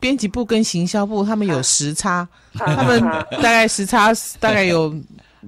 [0.00, 2.26] 编辑部跟行销部他们有时差，
[2.58, 4.10] 他他们大概时差
[4.40, 4.90] 大概有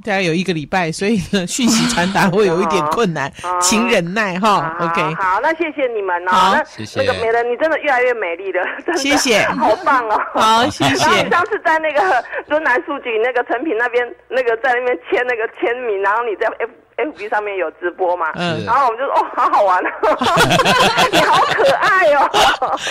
[0.05, 4.77] 大概有一个礼拜，所以呢讯息传达会有一点困难，请忍耐哈。
[4.81, 6.31] OK，好，那谢谢你们哦。
[6.31, 9.01] 好那谢谢那个美人，你真的越来越美丽了，真的。
[9.01, 10.21] 谢谢好棒哦。
[10.35, 16.47] 好谢谢然后你上次在那个敦南书局那个成品那边，那个在那边签那个签名，然后你在
[16.97, 18.27] F F B 上面有直播嘛？
[18.37, 19.91] 嗯然后我们就说哦，好好玩哦，
[21.13, 22.31] 你好可爱哦。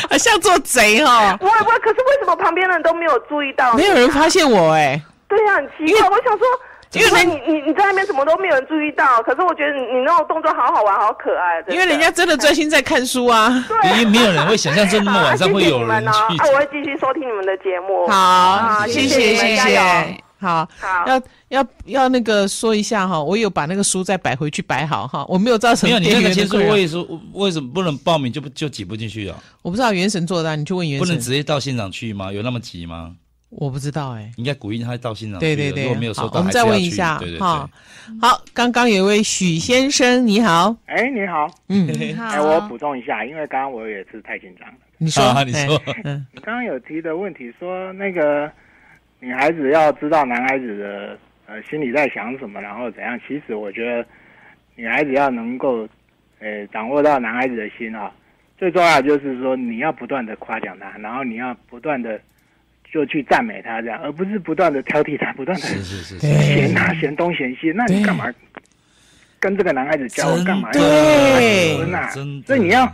[0.10, 3.74] 啊像做贼哦，不会不会，可是为什么旁边人都没有注意到？
[3.74, 6.10] 没有人发现我哎，对呀、很奇怪。
[6.10, 6.46] 我想说，
[6.94, 11.62] 因为你你你在那边什么都没有人注意到，可是我觉得你你那种动作好好玩，好可爱。
[11.64, 13.50] 的因为人家真的专心在看书啊。
[13.86, 18.08] 因为没有人会想象说那么晚上 会有人去啊我会继续收听你们的节目。
[18.08, 19.80] 好，好谢谢谢谢
[20.42, 20.68] 好
[21.06, 29.38] 要要要那个说一下哈，我有把那个书再摆回去摆好哈，我没有造成没有，你那个签店员的困扰书为什为什么不能报名就不就挤不进去啊？
[29.62, 31.20] 我不知道原神做的啊，你去问原神不能。
[31.20, 32.32] 直接到现场去吗？
[32.32, 33.16] 有那么急吗？
[33.50, 34.32] 我不知道哎。
[34.38, 35.56] 应该鼓励他到现场去的。
[35.56, 37.70] 对对对，如果没有收到，我们再问一下还是要去对对哈。
[38.22, 44.76] 好，刚刚有一位许先生，你好，哎，你好，嗯，你好，哎，我补充一下，因为刚刚我也是太紧张了。
[44.98, 48.50] 你说啊，你说哎嗯，你刚刚有提的问题说，那个
[49.20, 51.20] 女孩子要知道男孩子的
[51.52, 53.20] 呃心里在想什么，然后怎样。
[53.28, 54.06] 其实我觉得
[54.76, 55.86] 女孩子要能够
[56.40, 58.10] 呃掌握到男孩子的心啊，
[58.58, 62.18] 最重要的就是说你要不断的夸奖他，然后你要不断的
[62.90, 67.74] 就去赞美他，这样，而不是不断的挑剔他，不断的是是是嫌他嫌东嫌西。
[67.76, 68.26] 那你干嘛
[69.38, 70.46] 跟这个男孩子交往？
[70.46, 72.10] 干嘛要真的结婚啊？
[72.46, 72.90] 所以你要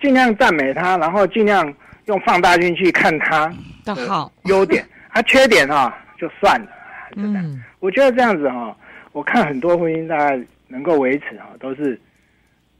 [0.00, 3.52] 尽量赞美他，然后尽量用放大镜去看他
[3.84, 6.68] 的好，优点，他、缺点啊、就算了，
[7.16, 7.42] 就这样。
[7.44, 8.76] 嗯我觉得这样子哈、
[9.12, 12.00] 我看很多婚姻大概能够维持哈、都是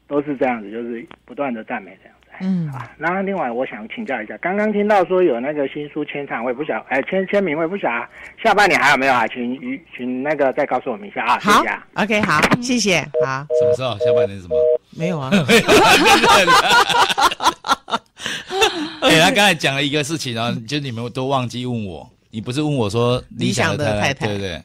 [0.07, 2.27] 都是这样子，就是不断的赞美这样子。
[2.41, 8.09] 嗯，啊，然后另外我想请教一下，刚刚听到说有那个新书签唱会，不晓哎签签名会，不晓啊
[8.41, 9.27] 下半年还有没有啊？
[9.27, 11.87] 请请请那个再告诉我们一下啊，谢好谢啊。
[11.95, 13.97] ，OK，好，谢谢，好，什么时候？
[13.99, 14.55] 下半年什么？
[14.97, 15.29] 没有啊，
[19.01, 24.63] 哎，他刚才讲了一个事情啊，就你们都忘记问我，你不是问我说理想的太太太对不对？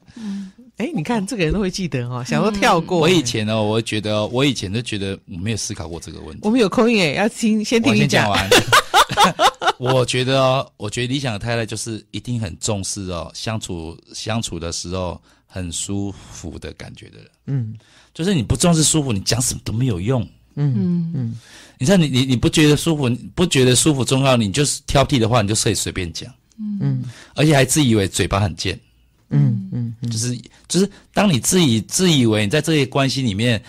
[0.77, 6.41] 哎，你看这个人都会记得哈，想说跳过，我以前呢，我觉得我以前就觉得我没有思考过这个问题。
[6.43, 8.51] 我们有空音诶，要听先听你讲，先讲完。
[9.79, 17.27] 我觉得哦，我觉得理想的太太就是一定很重视哦，相处相处的时候很舒服的感觉的人。
[17.47, 17.75] 嗯
[18.13, 20.23] 就是你不重视舒服，你讲什么都没有用。
[20.57, 21.39] 嗯嗯嗯
[21.79, 27.05] 你知道你，你你不觉得舒服，你不觉得舒服重要，你就是挑剔的话，你就可以随便讲，嗯。
[27.35, 28.79] 而且还自以为嘴巴很贱。
[29.31, 29.95] 嗯嗯。
[30.01, 30.37] 嗯，就是
[30.69, 33.63] 就是，当你自以自以为你在这些关系里面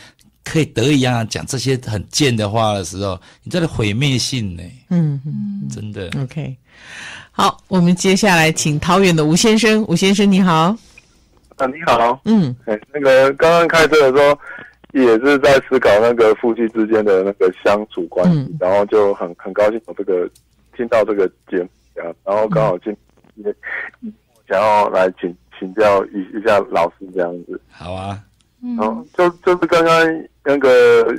[0.43, 6.08] 可以得意洋洋讲这些很贱的话的时候，你在毁灭性呢，嗯嗯真的。
[6.21, 6.56] ，OK，
[7.32, 10.76] 好，我们接下来请桃园的吴先生，吴先生你好，
[11.56, 12.56] 啊，你好，嗯。
[12.65, 14.39] 哎，那个刚刚开车的时候，
[14.93, 18.58] 也是在思考那个夫妻之间的那个相处关系，嗯。
[18.60, 20.30] 然后就很很高兴有这个
[20.78, 21.69] 听到这个节目，
[22.02, 22.96] 啊，然后刚好今
[23.36, 23.54] 也
[24.48, 28.20] 想要来请请教一一下老师这样子，好啊，
[28.62, 28.78] 嗯
[29.14, 31.14] 就就是刚刚那个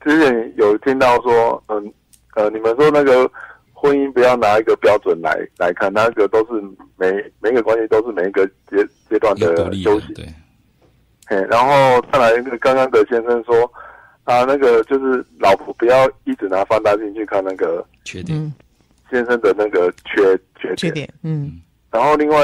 [0.00, 1.92] 之前有听到说，嗯
[2.34, 3.28] 呃，你们说那个
[3.72, 6.62] 婚姻不要拿一个标准来来看，那个都是
[6.96, 7.10] 每
[7.40, 10.14] 每一个关系都是每一个阶阶段的立的，修行。
[10.14, 10.26] 对，
[11.26, 13.70] 嘿，然后再来那个刚刚的先生说，
[14.24, 18.38] 啊，那个就是老婆不要一直拿放大镜去看那个缺点。
[18.38, 18.52] 嗯，
[19.10, 20.22] 先生的那个缺
[20.58, 20.76] 缺点。
[20.76, 22.36] 缺点，嗯然后另外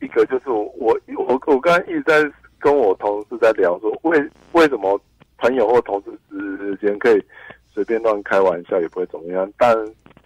[0.00, 4.18] 一个就是我我我我刚刚一直在跟我同事在聊说，为
[4.52, 5.00] 为什么
[5.36, 7.22] 朋友或同事之间可以
[7.72, 9.76] 随便乱开玩笑也不会怎么样，但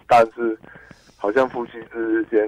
[0.07, 0.59] 但是
[1.17, 2.39] 好像夫妻之间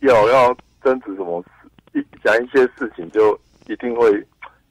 [0.00, 4.10] 要要争执什么事，一讲一些事情就一定会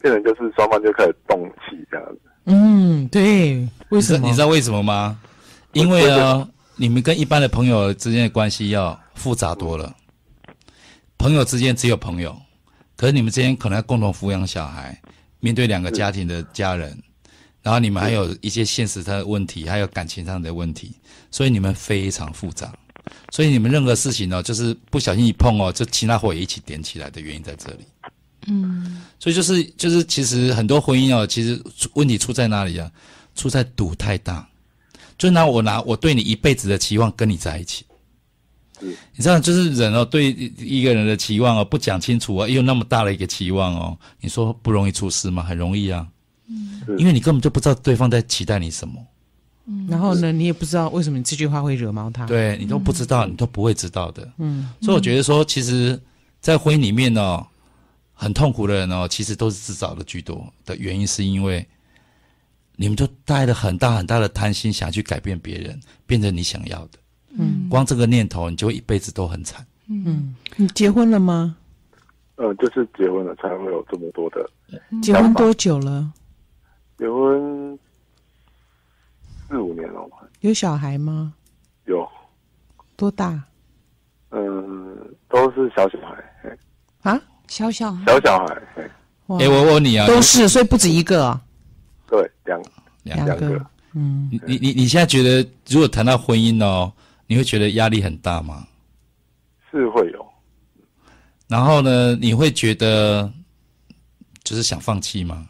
[0.02, 2.20] 变成就是双方就开始动气这样子。
[2.46, 4.28] 嗯，对，为什么？
[4.28, 5.20] 你知道为什么吗？
[5.74, 9.94] 因为呢，你们跟一般的朋友之间的关系要复杂多了。
[11.18, 12.34] 朋友之间只有朋友，
[12.96, 14.98] 可是你们之间可能要共同抚养小孩，
[15.42, 16.98] 面对两个家庭的家人，
[17.62, 20.94] 然后你们还有一些现实上的问题，还有感情上的问题，
[21.30, 22.74] 所以你们非常复杂。
[23.34, 27.80] 所以你们任何事情呢，就是不小心一碰哦，就其他火也一起点起来的原因在这里。
[28.48, 31.62] 嗯，所以就是就是，其实很多婚姻哦，其实
[31.96, 32.89] 问题出在哪里啊？
[33.36, 34.48] 出在赌太大。
[35.19, 37.86] 就拿我拿我对你一辈子的期望跟你在一起，
[38.79, 45.43] 你知道，就是人哦，对一个人的期望哦，不讲清楚啊，又那么大的一个期望哦，你说不容易出事吗？
[45.43, 46.08] 很容易啊，
[46.47, 49.05] 嗯，因为你根本就不知道对方在期待你什么，
[49.65, 56.01] 嗯，然后呢，你也不知道为什么你这句话会惹毛他，对你都不知道，你都不会知道的，嗯，所以我觉得说，其实，
[56.39, 57.45] 在婚姻里面哦，
[58.13, 61.67] 很痛苦的人哦，其实都是自找的居多的原因，是因为。
[62.82, 66.92] 你们就带了很大很大的贪心，想去改变别人，变成你想要的。
[67.38, 69.68] 嗯，光这个念头，你就会一辈子都很惨。
[69.89, 71.58] 嗯，你结婚了吗？
[72.38, 74.50] 嗯，就是结婚了才会有这么多的。
[75.02, 76.10] 结婚多久了？
[76.98, 77.78] 结婚
[79.50, 80.20] 四五年了吧。
[80.39, 81.34] 有小孩吗？
[81.84, 82.08] 有。
[82.96, 83.44] 多大？
[84.30, 86.58] 嗯，都是小小孩。
[87.02, 88.06] 啊，小小孩。
[88.06, 88.62] 小小孩。
[89.38, 91.42] 哎，我问你啊，都是，所以不止一个啊。
[92.10, 92.62] 对，两
[93.04, 96.91] 两两个，嗯，你你你你现在觉得，如果谈到婚姻哦，
[97.28, 98.67] 你会觉得压力很大吗？
[99.72, 100.26] 是会有。
[101.48, 103.32] 然后呢，你会觉得
[104.43, 105.48] 就是想放弃吗？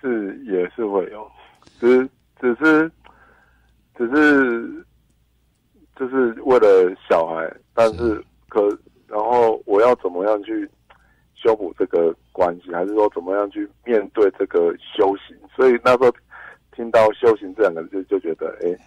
[0.00, 1.30] 是，也是会有，
[1.80, 2.08] 只
[2.40, 2.90] 只是
[3.96, 4.86] 只是
[5.96, 8.68] 就是为了小孩，但是，是可
[9.06, 10.68] 然后我要怎么样去
[11.42, 12.14] 修补这个？
[12.34, 15.36] 关系，还是说怎么样去面对这个修行？
[15.54, 16.10] 所以那时候
[16.74, 18.80] 听到“修行”这两个字，就就觉得哎、欸，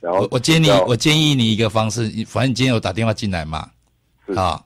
[0.00, 3.70] 然后我我建议你，我建议你一个方式，反正你今天有打电话进来嘛，
[4.34, 4.60] 啊，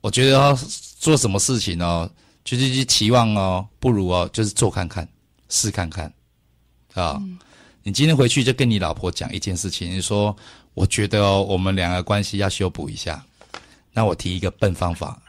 [0.00, 0.58] 我觉得哦，
[0.98, 2.10] 做什么事情哦，
[2.42, 5.08] 就是去期望哦，不如哦，就是做看看，
[5.48, 6.12] 试看看，
[6.94, 7.38] 啊，嗯、
[7.84, 10.36] 你今天回去就跟你老婆讲一件事情，你说
[10.74, 13.24] 我觉得哦，我们两个关系要修补一下，
[13.92, 15.21] 那我提一个笨方法，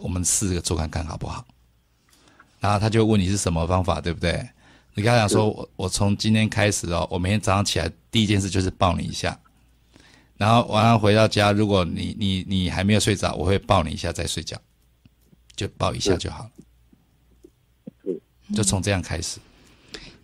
[0.00, 1.44] 我们试着做看看好不好？
[2.60, 4.48] 然后他就问你是什么方法，对不对？
[4.94, 9.38] 你跟他讲说，我我从今天开始哦，我每天早上起来第一件事就是抱你一下，
[10.36, 14.56] 然后晚上回到家，如果你你你还没有睡着，我会抱你一下再睡觉，
[15.54, 16.50] 就抱一下就好了。
[18.54, 19.38] 就从这样开始。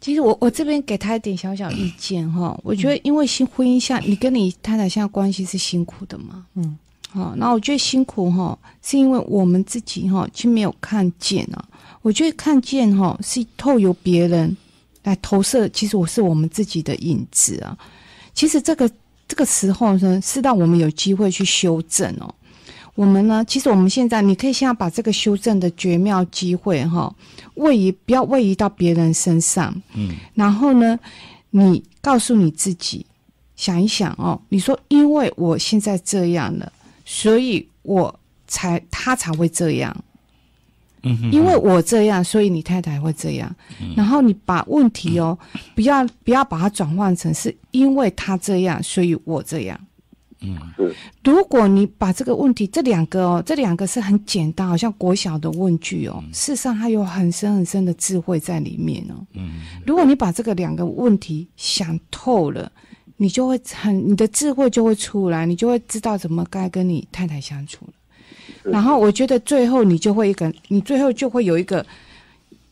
[0.01, 6.79] 其实我我这边给他一点小小意见哈，我觉得因为新婚姻下，你跟你太太现在关系是辛苦的嘛，嗯，
[7.13, 11.63] 好，那我觉得辛苦哈，是因为我们自己哈，其实没有看见啊。
[12.01, 14.57] 我觉得看见哈是透由别人
[15.03, 17.77] 来投射，其实我是我们自己的影子啊。
[18.33, 18.91] 其实这个
[19.29, 22.35] 这个时候呢，是让我们有机会去修正哦。
[22.95, 27.15] 我们呢，其实我们现在你可以现在把这个修正的绝妙机会哈，
[27.55, 30.99] 位移不要位移到别人身上，嗯，然后呢，
[31.51, 33.05] 你告诉你自己，
[33.55, 36.73] 想一想哦，你说因为我现在这样了，
[37.13, 39.95] 所以我才他才会这样。
[41.03, 43.55] 嗯，因为我这样，所以你太太会这样。
[43.83, 49.79] 嗯、然后你把问题哦，嗯、不要不要把它转换成是因为他这样，所以我这样。
[50.41, 50.95] 嗯，是。
[51.23, 59.15] 如果你把这个问题，这两个哦，这两个是很简单，好像国小的问句哦，嗯、事实上它有很深很深的智慧在里面哦。
[59.35, 62.73] 嗯，如果你把这个两个问题想透了，
[63.23, 67.93] 你就会很，你的智慧就会出来，你就会知道怎么该跟你太太相处了。
[68.65, 71.87] 然后我觉得最后你就会一个，你最后就会有一个，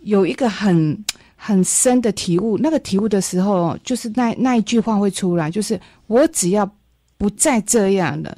[0.00, 1.04] 有一个很
[1.36, 2.58] 很深的体悟。
[2.58, 6.68] 那个体悟的时候，就是那那一句话会出来，就是我只要
[7.16, 8.36] 不再这样了，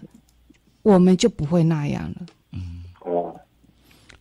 [0.83, 2.27] 我们就不会那样了。
[2.53, 3.35] 嗯，哦，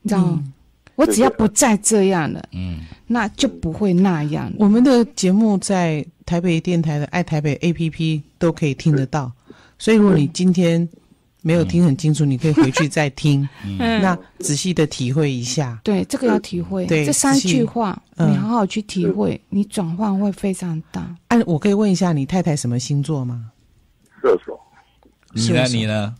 [0.02, 0.42] 你知道吗？
[0.44, 0.54] 嗯、
[1.02, 4.52] 我只要不再这样了，嗯，那就不会那样。
[4.58, 9.32] 我们的节目在台北电台的爱台北 APP 都可以听得到，
[9.78, 10.88] 所以如果你今天。
[11.44, 15.82] 没有听很清楚，嗯、你可以回去再听，嗯、那仔细的体会一下。
[15.84, 16.86] 对，这个要体会。
[16.86, 21.02] 对，这三句话，嗯、你好好去体会，你转换会非常大。
[21.30, 23.50] 哎、啊，我可以问一下你太太什么星座吗？
[24.22, 24.56] 射手。
[25.34, 25.66] 你呢？
[25.70, 26.16] 你呢？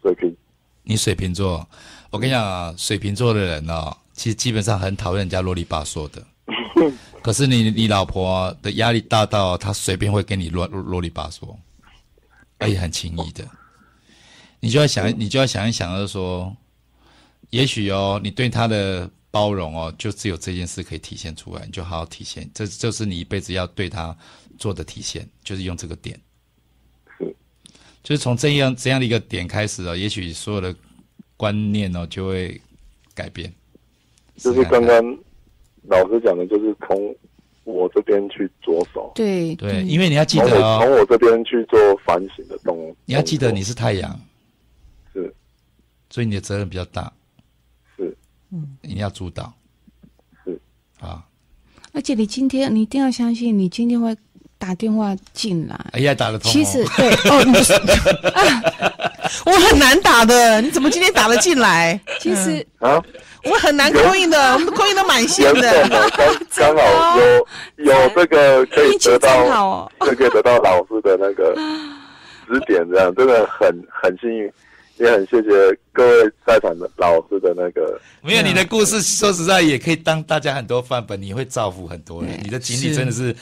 [0.00, 0.36] 水瓶。
[0.84, 1.68] 你水瓶座。
[2.10, 6.26] 我跟你讲啊，水瓶座的人哦，其实基本上很讨厌人家啰里吧嗦的。
[7.22, 11.54] 可是你你老婆的压力大到她随便会跟你啰啰里吧嗦，
[12.58, 13.46] 而且很轻易的。
[14.60, 16.56] 你就要想，你就要想一想，就是说，
[17.50, 24.16] 也许哦，你对她的包容哦，就只有这件事可以体现出来，你就好好体现，这就是你一辈子要对她
[24.58, 26.18] 做的体现，就是用这个点。
[27.18, 27.36] 是，
[28.02, 30.74] 就是从这样这样的一个点开始哦，也许所有的
[31.38, 32.60] 观念哦就会
[33.14, 33.50] 改变。
[34.36, 35.18] 就是刚刚
[35.84, 37.16] 老师讲的，就是从
[37.64, 39.10] 我这边去着手。
[39.14, 42.96] 对对，因为你要记得从哦，我从我这边去做反省的动作。
[43.06, 44.20] 你要记得你是太阳，
[45.14, 45.34] 是。
[46.10, 47.12] 所以你的责任比较大，
[47.96, 48.14] 是。
[48.50, 49.52] 嗯你要主导。
[50.44, 50.60] 是。
[51.00, 51.26] 啊，
[51.92, 54.16] 而且你今天你一定要相信，你今天会
[54.58, 55.78] 打电话进来。
[55.92, 56.52] 哎呀，打得通哦。
[56.52, 57.72] 其实对哦，你是
[59.46, 61.98] 我很难打的，你怎么今天打了进来？
[62.18, 63.00] 其实啊，
[63.44, 65.70] 我很难扣印的，我们扣印都满线的。
[65.84, 67.46] 哦，刚刚好有
[67.84, 69.92] 有这个可以得到，哦。
[70.00, 71.54] 这可以得到老师的那个
[72.46, 74.50] 指点，这样真的很很幸运，
[74.96, 75.48] 也很谢谢
[75.92, 78.00] 各位在场的老师的那个。
[78.22, 82.40] 没有你的故事，说实在也可以当大家很多范本，你会造福很多人。
[82.42, 83.34] 你的经历真的是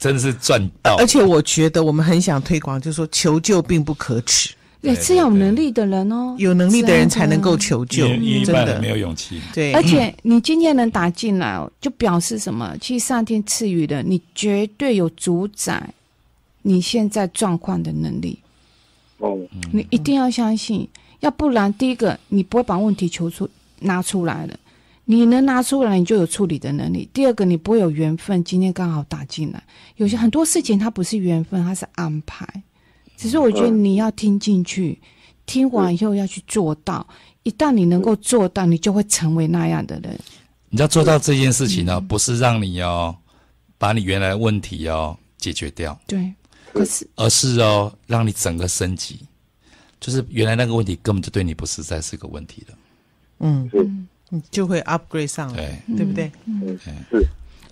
[0.00, 9.38] 真的是赚到，而且我觉得我们很想推广，就是说求救并不可耻，对是要有能力的人哦，有能力的人才能够求救真的般人没有勇气。
[9.52, 9.74] 对。
[9.74, 12.74] 而且你今天能打进来，就表示什么？
[12.80, 15.92] 其实上天赐予的，你绝对有主宰
[16.62, 18.38] 你现在状况的能力。
[19.18, 19.38] 哦，
[19.70, 20.88] 你一定要相信，
[21.20, 23.46] 要不然第一个你不会把问题求出
[23.80, 24.58] 拿出来了，
[25.10, 27.10] 你能拿出来，你就有处理的能力。
[27.12, 29.60] 第二个，你不会有缘分，今天刚好打进来。
[29.96, 32.46] 有些很多事情它不是缘分，它是安排。
[33.16, 34.96] 只是我觉得你要听进去，
[35.46, 37.04] 听完以后要去做到。
[37.42, 40.16] 一旦你能够做到，你就会成为那样的人。
[40.68, 43.12] 你要做到这件事情呢，不是让你哦
[43.78, 46.32] 把你原来的问题哦解决掉，对，
[46.72, 49.18] 可是而是哦让你整个升级，
[49.98, 52.76] 就是原来那个问题根本就对你不实在是个问题了。
[53.40, 53.90] 嗯，是
[54.30, 56.32] 你就会 upgrade 上来，对，对不对？
[56.46, 56.90] 嗯是。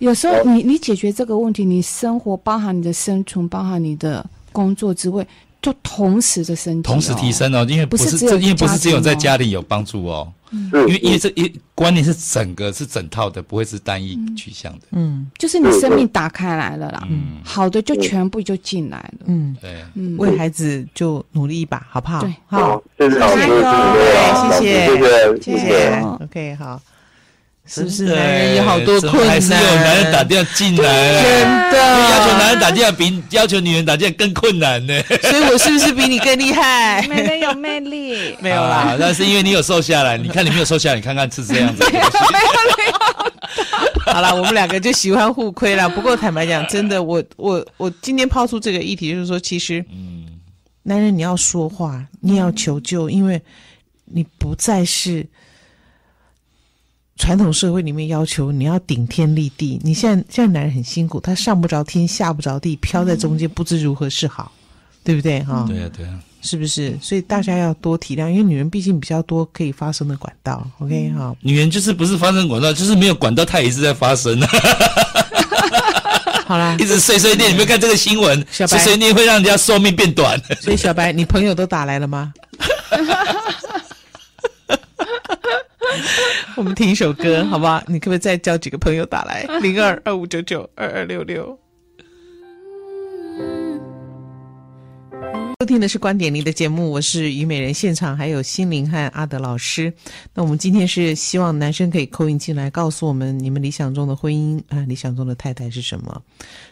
[0.00, 5.26] 有时候你你解决这个问题，你生活包含你的生存，包含你的工作之位，
[5.60, 14.86] 就同时的升级、哦，同时提升哦，因为不是不是只因为不是只有在家里有帮助哦，是，因为因为这一观念是整个是整套的，不会是单一取向的。
[14.92, 15.30] 嗯。
[15.38, 17.38] 就是你生命打开来了啦，嗯。
[17.44, 19.26] 好的就全部就进来了。
[19.26, 22.20] 嗯，对，嗯，为孩子就努力一把，好不好？
[22.20, 22.34] 对。
[22.46, 24.00] 好，谢谢老师，谢谢加油。
[24.32, 24.86] 老师谢谢。
[24.86, 25.58] 谢谢，谢谢。
[25.58, 25.68] 谢。
[25.68, 26.00] 谢。
[26.22, 26.80] OK，好，
[27.68, 29.30] 是不是男人有好多怎困难？
[29.30, 35.02] 还是有男人打电话进来，真的要求男人打电话比要求女人打电话更困难呢。
[35.20, 37.06] 所以我是不是比你更厉害？
[37.08, 40.16] 没人有魅力， 没有啦，啊，那是因为你有瘦下来。
[40.16, 41.84] 你看你没有瘦下来，你看看是这样子。
[41.92, 42.38] 没有没
[42.86, 42.98] 有
[44.12, 45.86] 好了，我们两个就喜欢互亏了。
[45.90, 49.84] 不过坦白讲，真的，我我我今天抛出这个议题，就是说，其实，
[50.84, 53.40] 男人你要说话，你要求救，因为
[54.06, 55.26] 你不再是
[57.18, 59.78] 传统社会里面要求你要顶天立地。
[59.82, 64.50] 你现在现在男人很辛苦，他上不着天，下不着地，飘在中间，不知如何是好，
[65.04, 65.40] 对不对？
[65.42, 66.18] 哈、对啊，对啊。
[66.40, 66.96] 是不是？
[67.02, 70.64] 所以大家要多体谅，因为女人毕竟比较多可以发生的管道。
[70.78, 71.36] OK，好。
[71.40, 74.48] 女人就是不是发生管道，就是没有管道，她也是在发生啊。
[76.46, 78.46] 好啦一，直碎碎念，你没有看这个新闻？
[78.52, 80.40] 碎碎念会让人家寿命变短。
[80.60, 82.32] 所以小白，你朋友都打来了吗？
[86.56, 87.82] 我们听一首歌，好不好？
[87.86, 89.42] 你可不可以再叫几个朋友打来？
[89.60, 91.58] 零二二五九九二二六六。
[95.60, 99.92] 收听的是观点里的节目，我是虞美人，现场还有心灵和阿德老师。
[100.32, 106.22] 那我们今天是希望男生可以扣音进来，告诉我们你们理想中的婚姻啊，理想中的太太是什么？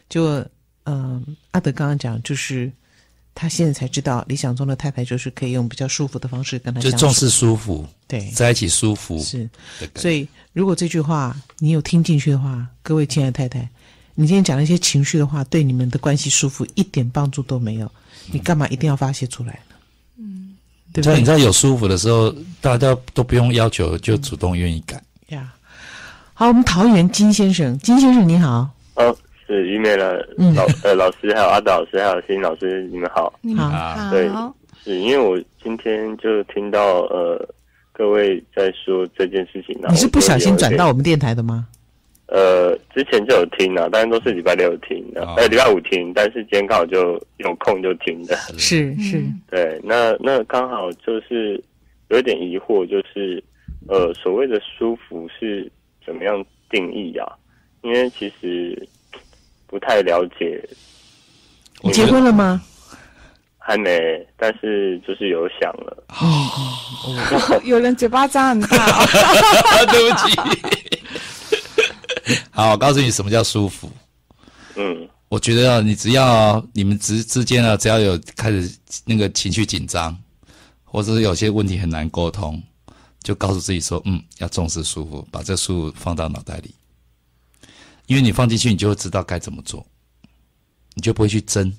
[0.09, 0.47] 就嗯、
[0.85, 2.71] 呃，阿德刚刚讲，就是
[3.39, 9.23] 他现在才知道，理想中的太太就是可以用比较舒服的方式跟他就重视舒服，对，在一起舒服。
[9.23, 9.47] 是。
[9.95, 13.69] 所以，如果这句话你有听进去的话，各位亲爱的太太，
[14.15, 17.93] 你今天讲那些情绪的话，对你们的关系舒服一点帮助都没有。
[18.33, 19.77] 你干嘛一定要发泄出来呢？
[20.17, 20.57] 嗯，
[20.95, 21.19] 对不对？
[21.19, 24.99] 你知道有舒服的时候，大家都不用要求，就主动愿意改。
[25.29, 25.53] 呀，
[26.33, 29.15] 好，我们桃园金先生，金先生你好，哦，
[29.47, 33.33] 是虞美人嗯老呃老师，还有阿德老师，还有欣老师，你们好。
[33.41, 34.29] 你好好，对
[34.83, 37.49] 是因为我今天就听到呃
[37.93, 41.67] 各位在说这件事情，然后你是不小心转到我们电台的吗？
[42.29, 48.35] 呃之前就有听啊，但是都是礼拜六听的，哦呃礼拜五听，但是今天刚好就有空就听的。
[48.59, 51.63] 是是，对，那那刚好就是
[52.09, 53.43] 有一点疑惑，就是
[53.89, 55.71] 呃，所谓的舒服是
[56.05, 57.39] 怎么样定义呀、啊？
[57.83, 58.77] 因为其实
[59.67, 60.69] 不太了解。
[61.83, 62.63] 你结婚了吗？
[63.59, 63.91] 还没，
[64.37, 66.05] 但是就是有想了。
[66.09, 69.07] 哦，有人嘴巴张很大、哦。
[69.91, 70.37] 对不起。
[72.51, 73.91] 好，我告诉你什么叫舒服。
[74.77, 78.71] 嗯，我觉得你只要你们之之间啊，只要有开始
[79.05, 80.17] 那个情绪紧张，
[80.85, 82.63] 或者是有些问题很难沟通，
[83.23, 86.73] 就告诉自己说，嗯，要重视舒服，把这舒服放到脑袋里。
[88.07, 89.85] 因为你放进去，你就会知道该怎么做，
[90.95, 91.73] 你就不会去争。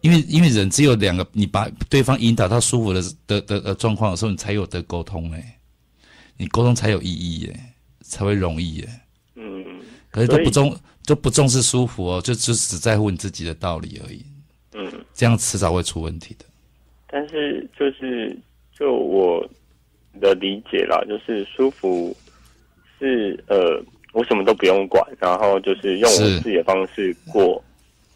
[0.00, 5.58] 因为因为人只有两个，你把对方引导到舒服的的的的状况的时候，你才有得沟通哎，
[6.36, 9.06] 你沟通才有意义哎，才会容易哎。
[9.36, 9.64] 嗯，
[10.10, 14.24] 可是都不重都不重视舒服哦，就就只在乎你自己的道理而已。
[14.74, 16.44] 嗯，这样迟早会出问题的。
[17.06, 18.36] 但是就是
[18.76, 19.48] 就我
[20.20, 22.16] 的理解啦，就是舒服
[22.98, 23.80] 是呃，
[24.12, 27.62] 我什么都不用管，然后就是用我自己的方式过，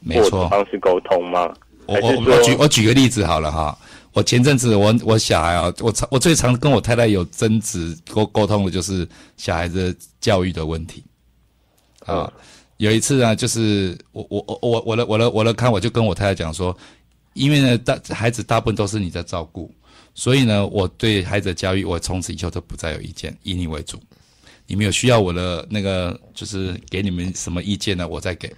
[0.00, 1.54] 没错，方式沟通吗？
[1.86, 3.78] 我我我举我举个例子好了哈，
[4.12, 11.02] 我前阵子我我小孩啊，我常我最常跟我太太有争执沟沟通的就是小孩子教育的问题。
[12.04, 12.32] 啊，
[12.76, 16.76] 有一次啊，就是我我我我我的我的我的看，我就跟我太太讲说，
[17.32, 19.72] 因为呢大孩子大部分都是你在照顾，
[20.14, 23.98] 所以呢我对孩子的教育，我从此以后都不再有意见，以你为主。
[24.66, 28.06] 你们有需要我的那个就是给你们什么意见呢？
[28.06, 28.54] 我再给。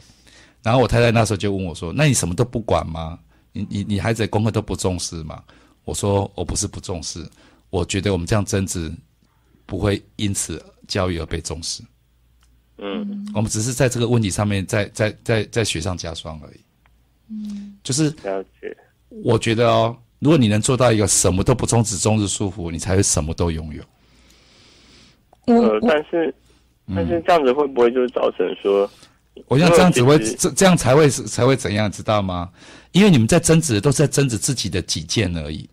[0.62, 3.18] 然后我太太那时候就问我说：“那你什么都不管吗？
[3.52, 5.42] 你你你孩子的功课都不重视吗？”
[5.84, 7.24] 我说：“我不是不重视，
[7.70, 8.92] 我觉得我们这样争执
[9.64, 11.82] 不会因此教育而被重视。
[12.78, 16.60] 嗯，我们只是在这个问题上面再再再再雪上加霜而已。
[17.28, 18.76] 嗯，就是了解。
[19.08, 23.82] 我觉得哦，如果你能做到一个什么都不重视，只重视舒服，你才会什么都拥有。
[25.48, 26.34] 呃，但是
[26.94, 28.88] 但是这样子会不会就是造成说？”
[29.46, 32.50] 我想这样子会这这样才会才会怎样，知道吗？
[32.90, 35.68] 因为你们在争执都是在争执自己的己见而已，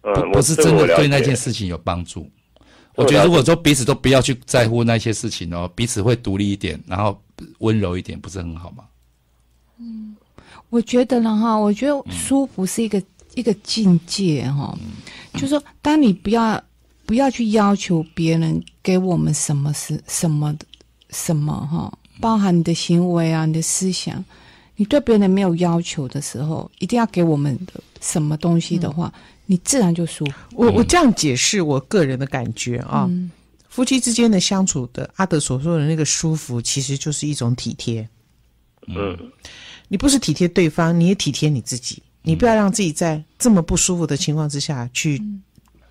[0.00, 2.30] 不不是真的对那件事情有帮助。
[2.94, 7.20] 我觉得如果说彼此都不要去在乎那些事情哦，彼此会独立一点，然后
[7.58, 8.84] 温柔一点，不是很好吗？
[9.80, 10.16] 嗯，
[10.70, 13.02] 我觉得呢哈，我觉得舒服是一个
[13.34, 14.78] 一个境界哈，
[15.34, 16.62] 就是说当你不要
[17.08, 20.66] 不要去要求别人给我们什么是什么的
[21.08, 21.90] 什么哈。
[22.20, 24.22] 包含你的行为啊，你的思想，
[24.76, 30.32] 你对别人没有要求的时候，一定要给我们的什么东西的话，嗯、你自然就舒服。
[30.52, 33.30] 我我这样解释我个人的感觉啊，嗯、
[33.70, 38.06] 夫妻之间的相处的阿德所说的那个舒服，其实就是一种体贴。
[38.86, 39.16] 嗯，
[39.88, 42.02] 你不是体贴对方，你也体贴你自己。
[42.20, 45.22] 你不要让自己在这么不舒服的情况之下去。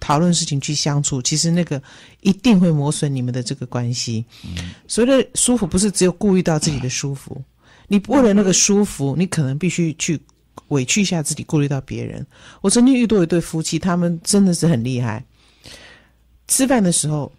[0.07, 1.83] 讨论事情去相处，其实那个
[2.21, 4.23] 一定会磨损你们的这个关系。
[4.87, 7.43] 所谓的舒服不是只有顾虑到自己的舒服，
[7.89, 10.17] 你为了那个舒服，你可能必须去
[10.69, 12.25] 委屈一下自己，顾虑到别人。
[12.61, 15.21] 我曾经遇到一对夫妻，他们真的是很厉害。
[16.47, 17.29] 吃饭的时候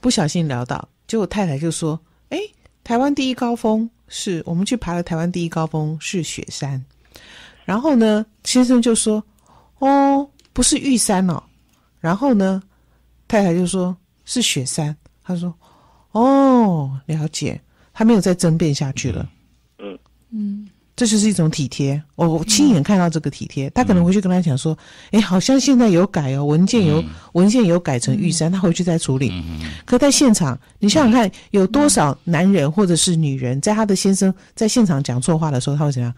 [0.00, 2.00] 不小心聊到，结果太太就说
[2.32, 2.38] ：“哎，
[2.82, 6.82] 台湾第一高峰是我们去爬了台湾第一高峰是雪山。”
[7.66, 9.22] 然后呢，先生就说
[9.80, 11.42] ：“哦。”不是玉山哦，
[12.00, 12.62] 然后呢，
[13.28, 13.94] 太太就说
[14.24, 14.96] 是雪山。
[15.22, 15.52] 他说
[16.12, 17.60] ：“哦，了解。”
[17.92, 19.28] 他没有再争辩下去了。
[19.78, 19.98] 嗯
[20.30, 22.00] 嗯，这就是一种体贴。
[22.16, 23.70] 我我亲眼看到这个体贴。
[23.70, 24.76] 他可能回去跟他讲说
[25.12, 27.02] ：“哎，好像现在有改哦，文件有
[27.32, 29.32] 文件有改成玉山。”他回去再处理。
[29.84, 36.12] 可在现场，你想想看，有多少男人或者是女人，在他的先生在现场讲错话的时候，他会怎样？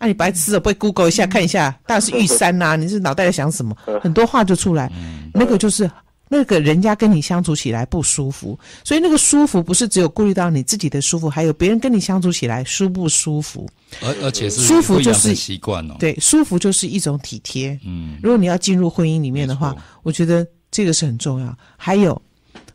[0.00, 2.76] 那、啊、你白痴了，不会 Google 一下看一下，当然是玉山呐、啊！
[2.76, 3.76] 你是脑袋在想什么？
[4.02, 4.90] 很多话就出来，
[5.34, 5.88] 那个就是
[6.30, 13.68] 那个人家跟你相处起来不舒服，所以那个舒服不是只有顾虑到你自己的舒服，还有别人跟你相处起来舒不舒服。
[14.00, 17.78] 而而且是舒服就是习惯哦，对，舒服就是一种体贴。
[17.84, 21.54] 嗯，如果你要进入婚姻里面的话，我觉得这个是很重要。
[21.76, 22.20] 还有，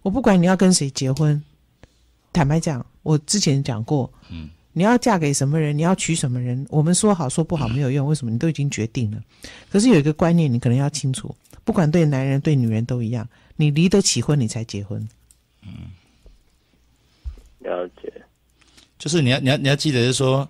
[0.04, 1.42] 我不管你要跟谁结婚，
[2.32, 4.48] 坦白讲，我之前讲过，嗯。
[4.78, 5.76] 你要嫁给什么人？
[5.76, 6.68] 你要娶什么人？
[6.70, 8.32] 我们说好说不好没有用，为什么？
[8.32, 9.18] 你都已经决定了。
[9.72, 15.08] 可是有一个观念，你可能要清楚，不管对男人对女人都一样，你离得起婚，你才结婚。
[15.64, 15.70] 嗯，
[17.60, 18.12] 了解。
[19.00, 20.46] 就是你要你要你要记得，就是说，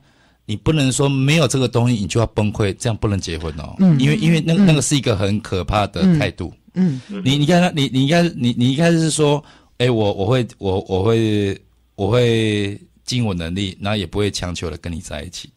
[0.47, 3.75] 你不能说没有这个东西，你就要崩溃，这样不能结婚哦。
[3.77, 6.51] 嗯，因为因为那那个是一个很可怕的态度。
[6.73, 9.43] 嗯，嗯你你看你你应该你你一开始是说，
[9.77, 11.55] 哎，我我会我我会
[11.93, 12.81] 我会。
[13.05, 15.49] 尽我能力，然后也不会强求的跟你在一起，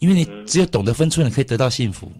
[0.00, 2.10] 因为你只有懂得分寸，你可以得到幸福。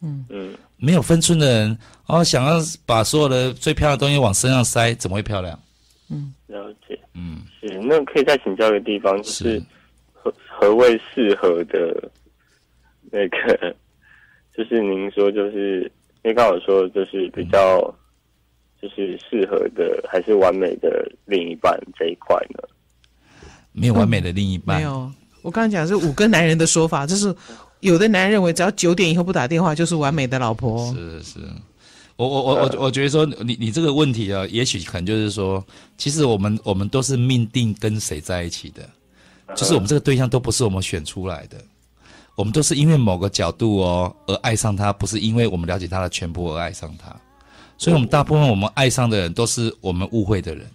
[0.00, 5.58] 嗯嗯，没有分寸的人，哦，想要把所有的最漂亮的东西往身上塞，怎么会漂亮？
[6.08, 6.98] 嗯，了解。
[7.14, 7.66] 嗯，是。
[7.80, 9.62] 那可以再请教一个地方，就是
[10.12, 12.10] 何何谓适合的？
[13.10, 13.74] 那个，
[14.54, 15.90] 就是您说，就是
[16.22, 17.80] 因为刚好说，就是比较，
[18.82, 22.68] 就是适合的还是完美的另一半这一块呢？
[23.72, 24.78] 没有完美的另一半。
[24.78, 25.10] 没有，
[25.42, 27.34] 我刚才讲是五个男人的说法，就是。
[27.80, 30.92] 有的男人认为，只要九点以后不打电话，就是完美的老婆。
[30.92, 31.38] 是是，
[32.16, 35.64] 我我我我我觉得说，你你这个问题啊，也许可能就是说，
[35.96, 38.82] 其实我们我们都是命定跟谁在一起的，
[39.54, 41.56] 就是我们这个对象都不是我们选出来的，
[42.34, 47.14] 我们都是因为某个角度哦而爱上他，不是因为我们了解他的全部而爱上他，
[47.76, 50.66] 所以我们大部分我们爱上的人都是我们误会的人。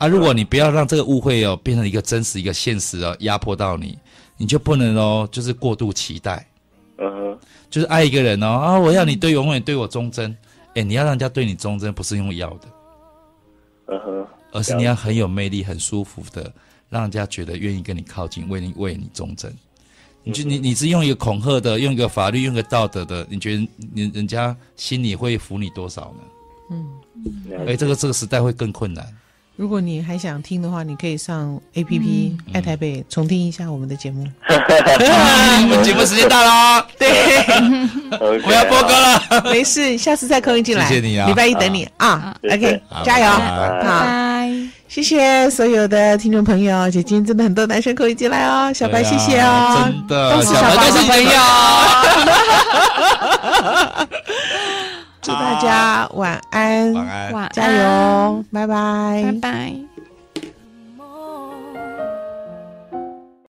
[0.00, 3.98] 啊，如果你不要让这个误会哦变成一个真实一个现实哦，压迫到你。
[4.38, 6.48] 你就不能哦，就是过度期待，
[6.96, 7.38] 嗯哼，
[7.68, 10.34] 就是爱一个人哦啊，我要你对永远对我忠贞，
[10.74, 12.68] 哎，你要让人家对你忠贞，不是用要的，
[13.88, 16.50] 嗯哼，而是你要很有魅力、很舒服的，
[16.88, 19.54] 让人家觉得愿意跟你靠近，为你为你忠贞。
[20.24, 26.22] 你就你你是用一个恐吓的，用一个法律，用一个道德的，你觉得人人家心里会服你多少呢？
[26.70, 29.06] 嗯，哎，这个这个时代会更困难。
[29.60, 34.26] 如果你还想听的话，你可以上 A P P 爱台北重听一下我们的节目。
[35.84, 37.10] 节目时间到了，对，
[38.18, 39.22] 我要播歌了。
[39.52, 40.88] 没事，下次再扣音进来。
[40.88, 41.86] 谢谢你啊，礼拜一等你。
[41.98, 42.34] 啊。
[42.42, 43.26] OK，加油，
[43.86, 44.06] 好，
[44.88, 46.90] 谢谢所有的听众朋友。
[46.90, 50.90] 姐今天真的很多男生扣音进来哦，小白谢谢哦，真的，都是小白。
[50.90, 51.32] 的朋友。
[55.20, 59.89] 祝大家晚安，晚安，晚安，加油，拜拜，拜拜。